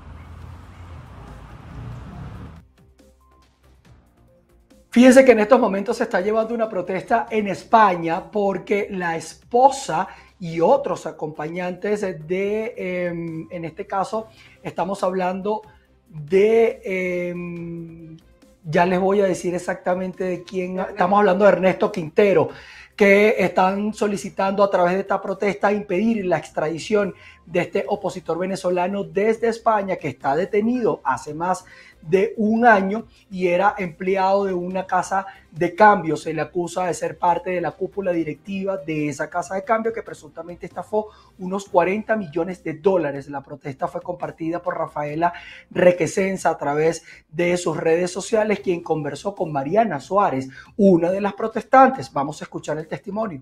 Fíjense 4.94 5.26
que 5.26 5.32
en 5.32 5.40
estos 5.40 5.60
momentos 5.60 5.98
se 5.98 6.04
está 6.04 6.22
llevando 6.22 6.54
una 6.54 6.70
protesta 6.70 7.26
en 7.32 7.48
España 7.48 8.30
porque 8.30 8.88
la 8.92 9.18
esposa 9.18 10.08
y 10.40 10.62
otros 10.62 11.08
acompañantes 11.08 12.02
de, 12.02 12.76
em, 12.78 13.48
en 13.50 13.66
este 13.66 13.88
caso, 13.88 14.28
estamos 14.62 15.02
hablando 15.02 15.64
de, 16.08 16.80
em, 16.86 18.18
ya 18.64 18.86
les 18.86 19.00
voy 19.00 19.22
a 19.22 19.26
decir 19.26 19.56
exactamente 19.56 20.26
de 20.26 20.44
quién, 20.44 20.78
estamos 20.78 21.18
hablando 21.18 21.46
de 21.46 21.52
Ernesto 21.54 21.92
Quintero, 21.92 22.50
que 22.96 23.38
están 23.40 23.96
solicitando 23.96 24.64
a 24.64 24.70
través 24.70 24.94
de 24.94 25.00
esta 25.00 25.20
protesta 25.20 25.74
impedir 25.74 26.24
la 26.28 26.38
extradición 26.38 27.16
de 27.46 27.62
este 27.62 27.86
opositor 27.88 28.38
venezolano 28.38 29.04
desde 29.04 29.50
España 29.50 29.98
que 29.98 30.08
está 30.08 30.36
detenido 30.36 31.02
hace 31.04 31.34
más 31.34 31.66
de 32.02 32.34
un 32.38 32.66
año 32.66 33.06
y 33.32 33.48
era 33.48 33.76
empleado 33.78 34.46
de 34.46 34.54
una 34.54 34.86
casa 34.86 35.26
de 35.52 35.74
cambio. 35.74 36.18
Se 36.18 36.34
le 36.34 36.42
acusa 36.42 36.86
de 36.86 36.94
ser 36.94 37.18
parte 37.18 37.52
de 37.52 37.62
la 37.62 37.72
cúpula 37.72 38.12
directiva 38.12 38.78
de 38.78 39.10
esa 39.10 39.30
casa 39.30 39.56
de 39.56 39.64
cambio 39.64 39.94
que 39.94 40.04
presuntamente 40.04 40.66
estafó 40.66 41.08
unos 41.40 41.66
40 41.70 42.16
millones 42.16 42.64
de 42.64 42.74
dólares. 42.74 43.30
La 43.30 43.42
protesta 43.42 43.88
fue 43.88 44.02
compartida 44.02 44.62
por 44.62 44.78
Rafaela 44.78 45.34
Requesenza 45.70 46.50
a 46.50 46.58
través 46.58 47.04
de 47.30 47.56
sus 47.58 47.78
redes 47.78 48.12
sociales, 48.12 48.60
quien 48.60 48.84
conversó 48.84 49.34
con 49.36 49.52
Mariana 49.52 50.00
Suárez, 50.00 50.50
una 50.78 51.10
de 51.10 51.22
las 51.22 51.34
protestantes. 51.34 52.12
Vamos 52.12 52.42
a 52.42 52.46
escuchar 52.46 52.78
el 52.78 52.88
testimonio. 52.88 53.42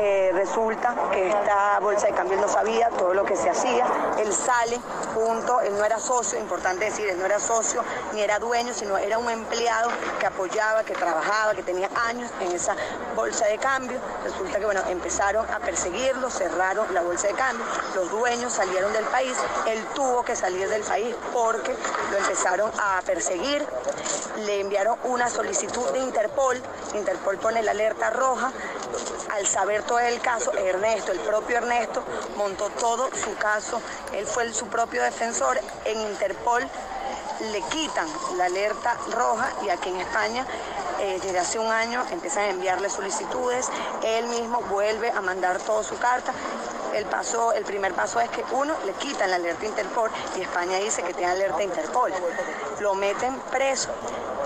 Eh, 0.00 0.30
resulta 0.32 0.94
que 1.10 1.26
esta 1.28 1.80
bolsa 1.80 2.06
de 2.06 2.12
cambio 2.12 2.38
no 2.38 2.46
sabía 2.46 2.88
todo 2.90 3.14
lo 3.14 3.24
que 3.24 3.34
se 3.34 3.50
hacía. 3.50 3.84
Él 4.18 4.32
sale 4.32 4.78
junto, 5.12 5.60
él 5.60 5.76
no 5.76 5.84
era 5.84 5.98
socio, 5.98 6.38
importante 6.38 6.84
decir, 6.84 7.08
él 7.08 7.18
no 7.18 7.26
era 7.26 7.40
socio 7.40 7.82
ni 8.12 8.20
era 8.20 8.38
dueño, 8.38 8.72
sino 8.72 8.96
era 8.96 9.18
un 9.18 9.28
empleado 9.28 9.90
que 10.20 10.26
apoyaba, 10.26 10.84
que 10.84 10.94
trabajaba, 10.94 11.52
que 11.54 11.64
tenía 11.64 11.90
años 12.06 12.30
en 12.40 12.52
esa 12.52 12.76
bolsa 13.16 13.46
de 13.46 13.58
cambio. 13.58 13.98
Resulta 14.22 14.60
que 14.60 14.64
bueno, 14.66 14.82
empezaron 14.88 15.44
a 15.50 15.58
perseguirlo, 15.58 16.30
cerraron 16.30 16.94
la 16.94 17.02
bolsa 17.02 17.26
de 17.26 17.34
cambio, 17.34 17.66
los 17.96 18.08
dueños 18.08 18.52
salieron 18.52 18.92
del 18.92 19.04
país, 19.06 19.36
él 19.66 19.84
tuvo 19.96 20.22
que 20.22 20.36
salir 20.36 20.68
del 20.68 20.82
país 20.82 21.12
porque 21.32 21.74
lo 22.12 22.18
empezaron 22.18 22.70
a 22.78 23.02
perseguir, 23.04 23.66
le 24.36 24.60
enviaron 24.60 24.96
una 25.02 25.28
solicitud 25.28 25.90
de 25.90 25.98
Interpol, 25.98 26.62
Interpol 26.94 27.36
pone 27.38 27.64
la 27.64 27.72
alerta 27.72 28.10
roja, 28.10 28.52
al 29.30 29.46
saber 29.46 29.82
todo 29.82 29.98
el 29.98 30.20
caso, 30.20 30.52
Ernesto, 30.52 31.12
el 31.12 31.20
propio 31.20 31.58
Ernesto, 31.58 32.02
montó 32.36 32.68
todo 32.70 33.10
su 33.14 33.34
caso, 33.36 33.80
él 34.12 34.26
fue 34.26 34.52
su 34.52 34.66
propio 34.66 35.02
defensor 35.02 35.58
en 35.84 36.00
Interpol, 36.00 36.66
le 37.52 37.62
quitan 37.62 38.08
la 38.36 38.46
alerta 38.46 38.96
roja 39.12 39.48
y 39.64 39.68
aquí 39.68 39.90
en 39.90 40.00
España 40.00 40.44
eh, 41.00 41.20
desde 41.22 41.38
hace 41.38 41.58
un 41.58 41.70
año 41.70 42.04
empiezan 42.10 42.44
a 42.44 42.48
enviarle 42.48 42.90
solicitudes, 42.90 43.68
él 44.02 44.26
mismo 44.26 44.60
vuelve 44.62 45.10
a 45.10 45.20
mandar 45.20 45.58
toda 45.58 45.84
su 45.84 45.96
carta. 45.98 46.32
El, 46.94 47.04
paso, 47.04 47.52
el 47.52 47.64
primer 47.64 47.92
paso 47.92 48.18
es 48.18 48.28
que 48.30 48.42
uno 48.50 48.74
le 48.84 48.92
quitan 48.94 49.30
la 49.30 49.36
alerta 49.36 49.66
Interpol 49.66 50.10
y 50.36 50.40
España 50.40 50.78
dice 50.78 51.02
que 51.02 51.14
tiene 51.14 51.32
alerta 51.32 51.62
Interpol. 51.62 52.12
Lo 52.80 52.94
meten 52.94 53.38
preso 53.52 53.90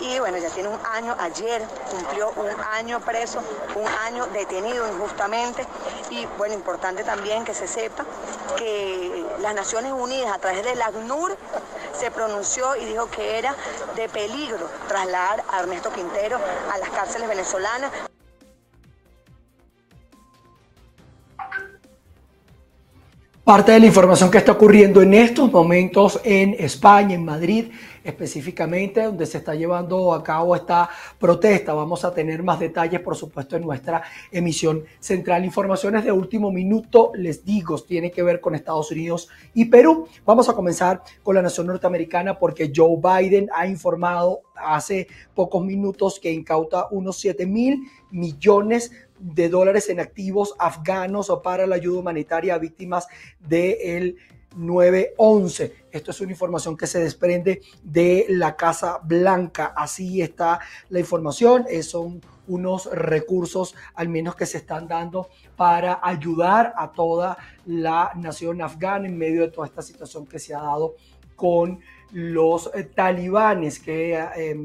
y 0.02 0.18
bueno, 0.18 0.36
ya 0.38 0.50
tiene 0.50 0.68
un 0.68 0.78
año, 0.84 1.14
ayer 1.18 1.62
cumplió 1.90 2.32
un 2.36 2.48
año 2.72 3.00
preso, 3.00 3.40
un 3.76 3.86
año 3.86 4.26
detenido 4.26 4.86
injustamente 4.92 5.64
y 6.10 6.26
bueno, 6.36 6.54
importante 6.54 7.04
también 7.04 7.44
que 7.44 7.54
se 7.54 7.68
sepa 7.68 8.04
que 8.56 9.24
las 9.40 9.54
Naciones 9.54 9.92
Unidas 9.92 10.34
a 10.34 10.38
través 10.38 10.64
del 10.64 10.82
ACNUR 10.82 11.36
se 11.92 12.10
pronunció 12.10 12.74
y 12.76 12.84
dijo 12.84 13.08
que 13.10 13.38
era 13.38 13.54
de 13.94 14.08
peligro 14.08 14.68
trasladar 14.88 15.44
a 15.50 15.60
Ernesto 15.60 15.92
Quintero 15.92 16.38
a 16.72 16.78
las 16.78 16.88
cárceles 16.90 17.28
venezolanas. 17.28 17.92
Parte 23.44 23.72
de 23.72 23.80
la 23.80 23.86
información 23.86 24.30
que 24.30 24.38
está 24.38 24.52
ocurriendo 24.52 25.02
en 25.02 25.14
estos 25.14 25.50
momentos 25.50 26.20
en 26.24 26.54
España, 26.58 27.14
en 27.14 27.24
Madrid 27.24 27.72
específicamente, 28.04 29.02
donde 29.02 29.26
se 29.26 29.38
está 29.38 29.54
llevando 29.54 30.12
a 30.12 30.22
cabo 30.22 30.54
esta 30.56 30.88
protesta. 31.18 31.74
Vamos 31.74 32.04
a 32.04 32.12
tener 32.12 32.42
más 32.42 32.60
detalles, 32.60 33.00
por 33.00 33.16
supuesto, 33.16 33.56
en 33.56 33.62
nuestra 33.62 34.02
emisión 34.30 34.84
central. 35.00 35.44
Informaciones 35.44 36.04
de 36.04 36.12
último 36.12 36.50
minuto, 36.50 37.12
les 37.14 37.44
digo, 37.44 37.78
tiene 37.80 38.10
que 38.10 38.22
ver 38.22 38.40
con 38.40 38.54
Estados 38.54 38.90
Unidos 38.90 39.28
y 39.54 39.66
Perú. 39.66 40.08
Vamos 40.24 40.48
a 40.48 40.54
comenzar 40.54 41.02
con 41.22 41.34
la 41.34 41.42
nación 41.42 41.66
norteamericana 41.66 42.38
porque 42.38 42.72
Joe 42.74 42.96
Biden 42.96 43.48
ha 43.54 43.66
informado 43.66 44.42
hace 44.54 45.08
pocos 45.34 45.64
minutos 45.64 46.20
que 46.20 46.32
incauta 46.32 46.86
unos 46.90 47.18
7 47.18 47.46
mil 47.46 47.82
millones 48.10 48.92
de 49.18 49.48
dólares 49.48 49.88
en 49.88 50.00
activos 50.00 50.54
afganos 50.58 51.32
para 51.42 51.66
la 51.66 51.76
ayuda 51.76 52.00
humanitaria 52.00 52.54
a 52.54 52.58
víctimas 52.58 53.06
del 53.38 54.16
911. 54.56 55.86
Esto 55.90 56.10
es 56.10 56.20
una 56.20 56.32
información 56.32 56.76
que 56.76 56.86
se 56.86 57.00
desprende 57.00 57.62
de 57.82 58.26
la 58.28 58.56
Casa 58.56 59.00
Blanca. 59.02 59.72
Así 59.76 60.22
está 60.22 60.60
la 60.88 61.00
información. 61.00 61.64
Eh, 61.68 61.82
son 61.82 62.20
unos 62.48 62.86
recursos 62.92 63.74
al 63.94 64.08
menos 64.08 64.34
que 64.34 64.46
se 64.46 64.58
están 64.58 64.88
dando 64.88 65.28
para 65.56 66.00
ayudar 66.02 66.74
a 66.76 66.92
toda 66.92 67.36
la 67.66 68.12
nación 68.16 68.62
afgana 68.62 69.06
en 69.06 69.16
medio 69.16 69.42
de 69.42 69.48
toda 69.48 69.66
esta 69.66 69.82
situación 69.82 70.26
que 70.26 70.38
se 70.38 70.54
ha 70.54 70.60
dado 70.60 70.96
con 71.36 71.80
los 72.12 72.70
talibanes 72.94 73.78
que 73.78 74.14
eh, 74.36 74.56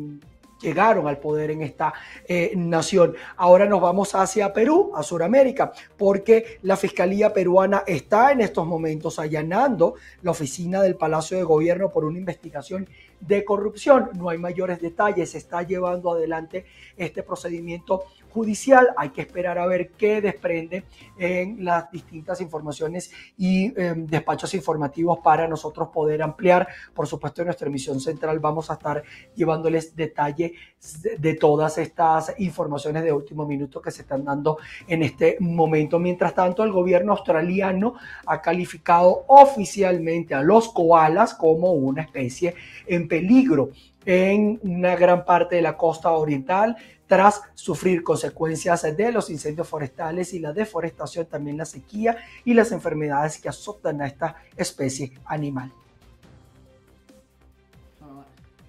llegaron 0.61 1.07
al 1.07 1.17
poder 1.17 1.51
en 1.51 1.61
esta 1.61 1.93
eh, 2.27 2.53
nación. 2.55 3.15
Ahora 3.35 3.65
nos 3.65 3.81
vamos 3.81 4.15
hacia 4.15 4.53
Perú, 4.53 4.91
a 4.95 5.03
Sudamérica, 5.03 5.71
porque 5.97 6.59
la 6.63 6.77
Fiscalía 6.77 7.33
peruana 7.33 7.83
está 7.85 8.31
en 8.31 8.41
estos 8.41 8.65
momentos 8.65 9.19
allanando 9.19 9.95
la 10.21 10.31
oficina 10.31 10.81
del 10.81 10.95
Palacio 10.95 11.37
de 11.37 11.43
Gobierno 11.43 11.89
por 11.89 12.05
una 12.05 12.19
investigación 12.19 12.87
de 13.19 13.43
corrupción. 13.43 14.09
No 14.13 14.29
hay 14.29 14.37
mayores 14.37 14.81
detalles, 14.81 15.31
se 15.31 15.37
está 15.39 15.63
llevando 15.63 16.11
adelante 16.11 16.65
este 16.95 17.23
procedimiento 17.23 18.03
judicial. 18.29 18.89
Hay 18.97 19.09
que 19.09 19.21
esperar 19.21 19.57
a 19.57 19.65
ver 19.65 19.91
qué 19.91 20.21
desprende 20.21 20.83
en 21.17 21.65
las 21.65 21.89
distintas 21.91 22.39
informaciones 22.41 23.11
y 23.37 23.73
em, 23.79 24.05
despachos 24.05 24.53
informativos 24.53 25.19
para 25.23 25.47
nosotros 25.47 25.89
poder 25.89 26.21
ampliar. 26.21 26.67
Por 26.93 27.07
supuesto, 27.07 27.41
en 27.41 27.47
nuestra 27.47 27.67
emisión 27.67 27.99
central 27.99 28.39
vamos 28.39 28.69
a 28.69 28.73
estar 28.73 29.03
llevándoles 29.35 29.95
detalle 29.95 30.53
de 31.17 31.33
todas 31.33 31.77
estas 31.79 32.35
informaciones 32.37 33.03
de 33.03 33.11
último 33.11 33.45
minuto 33.45 33.81
que 33.81 33.91
se 33.91 34.03
están 34.03 34.23
dando 34.23 34.59
en 34.87 35.01
este 35.01 35.37
momento. 35.39 35.97
Mientras 35.97 36.35
tanto, 36.35 36.63
el 36.63 36.71
gobierno 36.71 37.13
australiano 37.13 37.95
ha 38.25 38.41
calificado 38.41 39.25
oficialmente 39.27 40.35
a 40.35 40.43
los 40.43 40.69
koalas 40.69 41.33
como 41.33 41.71
una 41.71 42.03
especie 42.03 42.53
en 42.85 43.06
peligro 43.07 43.71
en 44.05 44.59
una 44.63 44.95
gran 44.95 45.25
parte 45.25 45.57
de 45.57 45.61
la 45.61 45.75
costa 45.77 46.11
oriental 46.11 46.77
tras 47.07 47.41
sufrir 47.55 48.03
consecuencias 48.03 48.83
de 48.95 49.11
los 49.11 49.29
incendios 49.29 49.67
forestales 49.67 50.33
y 50.33 50.39
la 50.39 50.53
deforestación, 50.53 51.25
también 51.25 51.57
la 51.57 51.65
sequía 51.65 52.17
y 52.43 52.53
las 52.53 52.71
enfermedades 52.71 53.39
que 53.39 53.49
azotan 53.49 54.01
a 54.01 54.07
esta 54.07 54.35
especie 54.55 55.13
animal. 55.25 55.71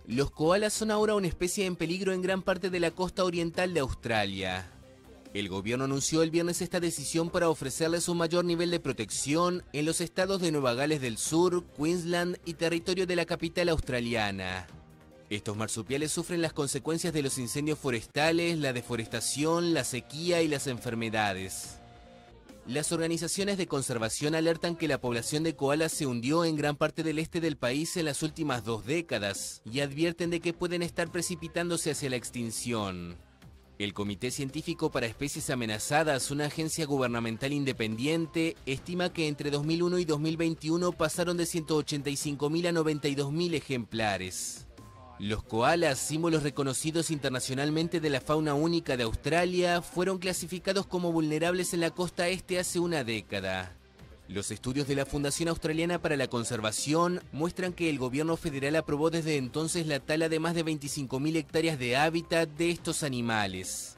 Los 0.07 0.31
koalas 0.31 0.72
son 0.72 0.90
ahora 0.90 1.14
una 1.14 1.27
especie 1.27 1.66
en 1.66 1.77
peligro 1.77 2.12
en 2.12 2.22
gran 2.22 2.40
parte 2.40 2.70
de 2.70 2.81
la 2.81 2.92
costa 2.92 3.24
oriental 3.24 3.74
de 3.74 3.81
Australia. 3.81 4.66
El 5.38 5.48
gobierno 5.48 5.85
anunció 5.85 6.24
el 6.24 6.33
viernes 6.33 6.62
esta 6.62 6.81
decisión 6.81 7.31
para 7.31 7.48
ofrecerles 7.48 8.09
un 8.09 8.18
mayor 8.18 8.44
nivel 8.44 8.72
de 8.72 8.81
protección 8.81 9.62
en 9.72 9.87
los 9.87 10.01
estados 10.01 10.40
de 10.40 10.51
Nueva 10.51 10.74
Gales 10.74 11.01
del 11.01 11.16
Sur, 11.16 11.64
Queensland 11.77 12.38
y 12.44 12.55
territorio 12.55 13.07
de 13.07 13.14
la 13.14 13.24
capital 13.24 13.68
australiana. 13.68 14.66
Estos 15.31 15.57
marsupiales 15.57 16.11
sufren 16.11 16.42
las 16.42 16.53
consecuencias 16.53 17.12
de 17.12 17.22
los 17.22 17.38
incendios 17.38 17.79
forestales, 17.79 18.59
la 18.59 18.72
deforestación, 18.72 19.74
la 19.74 19.85
sequía 19.85 20.42
y 20.42 20.48
las 20.48 20.66
enfermedades. 20.66 21.79
Las 22.66 22.90
organizaciones 22.90 23.59
de 23.59 23.68
conservación 23.68 24.35
alertan 24.35 24.74
que 24.74 24.88
la 24.88 25.01
población 25.01 25.44
de 25.44 25.55
koalas 25.55 25.92
se 25.92 26.07
hundió 26.07 26.44
en 26.44 26.57
gran 26.57 26.74
parte 26.74 27.05
del 27.05 27.20
este 27.20 27.40
del 27.40 27.57
país 27.57 27.96
en 27.96 28.07
las 28.07 28.24
últimas 28.24 28.64
dos 28.64 28.87
décadas 28.87 29.62
y 29.64 29.79
advierten 29.79 30.31
de 30.31 30.40
que 30.40 30.53
pueden 30.53 30.83
estar 30.83 31.12
precipitándose 31.12 31.92
hacia 31.92 32.11
la 32.11 32.16
extinción. 32.16 33.27
El 33.78 33.94
Comité 33.94 34.32
Científico 34.32 34.90
para 34.90 35.06
Especies 35.06 35.50
Amenazadas, 35.50 36.32
una 36.32 36.46
agencia 36.46 36.84
gubernamental 36.84 37.52
independiente, 37.52 38.56
estima 38.66 39.12
que 39.12 39.28
entre 39.28 39.52
2001 39.52 40.00
y 40.00 40.04
2021 40.04 40.90
pasaron 40.90 41.36
de 41.36 41.44
185.000 41.44 42.66
a 42.66 42.72
92.000 42.72 43.54
ejemplares. 43.54 44.66
Los 45.20 45.44
koalas, 45.44 46.00
símbolos 46.00 46.42
reconocidos 46.42 47.12
internacionalmente 47.12 48.00
de 48.00 48.10
la 48.10 48.20
fauna 48.20 48.54
única 48.54 48.96
de 48.96 49.04
Australia, 49.04 49.80
fueron 49.80 50.18
clasificados 50.18 50.84
como 50.86 51.12
vulnerables 51.12 51.72
en 51.72 51.78
la 51.78 51.90
costa 51.90 52.26
este 52.26 52.58
hace 52.58 52.80
una 52.80 53.04
década. 53.04 53.77
Los 54.28 54.50
estudios 54.50 54.86
de 54.86 54.94
la 54.94 55.06
Fundación 55.06 55.48
Australiana 55.48 56.02
para 56.02 56.14
la 56.14 56.28
Conservación 56.28 57.22
muestran 57.32 57.72
que 57.72 57.88
el 57.88 57.98
gobierno 57.98 58.36
federal 58.36 58.76
aprobó 58.76 59.08
desde 59.08 59.38
entonces 59.38 59.86
la 59.86 60.00
tala 60.00 60.28
de 60.28 60.38
más 60.38 60.54
de 60.54 60.66
25.000 60.66 61.36
hectáreas 61.36 61.78
de 61.78 61.96
hábitat 61.96 62.46
de 62.46 62.68
estos 62.68 63.02
animales. 63.02 63.97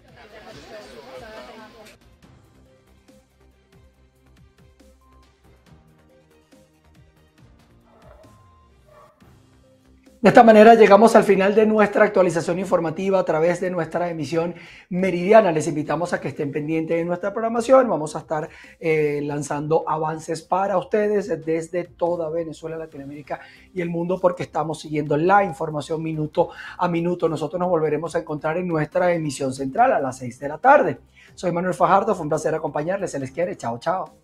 De 10.20 10.28
esta 10.28 10.42
manera 10.42 10.74
llegamos 10.74 11.16
al 11.16 11.24
final 11.24 11.54
de 11.54 11.64
nuestra 11.64 12.04
actualización 12.04 12.58
informativa 12.58 13.18
a 13.18 13.24
través 13.24 13.58
de 13.58 13.70
nuestra 13.70 14.10
emisión 14.10 14.54
meridiana. 14.90 15.50
Les 15.50 15.66
invitamos 15.66 16.12
a 16.12 16.20
que 16.20 16.28
estén 16.28 16.52
pendientes 16.52 16.98
de 16.98 17.06
nuestra 17.06 17.32
programación. 17.32 17.88
Vamos 17.88 18.14
a 18.14 18.18
estar 18.18 18.50
eh, 18.78 19.22
lanzando 19.22 19.82
avances 19.88 20.42
para 20.42 20.76
ustedes 20.76 21.28
desde 21.46 21.84
toda 21.84 22.28
Venezuela, 22.28 22.76
Latinoamérica 22.76 23.40
y 23.72 23.80
el 23.80 23.88
mundo 23.88 24.18
porque 24.20 24.42
estamos 24.42 24.80
siguiendo 24.80 25.16
la 25.16 25.42
información 25.42 26.02
minuto 26.02 26.50
a 26.76 26.86
minuto. 26.86 27.26
Nosotros 27.26 27.58
nos 27.58 27.70
volveremos 27.70 28.14
a 28.14 28.18
encontrar 28.18 28.58
en 28.58 28.68
nuestra 28.68 29.14
emisión 29.14 29.54
central 29.54 29.94
a 29.94 30.00
las 30.00 30.18
6 30.18 30.38
de 30.38 30.48
la 30.48 30.58
tarde. 30.58 30.98
Soy 31.34 31.50
Manuel 31.50 31.72
Fajardo, 31.72 32.14
fue 32.14 32.24
un 32.24 32.28
placer 32.28 32.54
acompañarles. 32.54 33.10
Se 33.10 33.18
les 33.18 33.30
quiere. 33.30 33.56
Chao, 33.56 33.78
chao. 33.78 34.19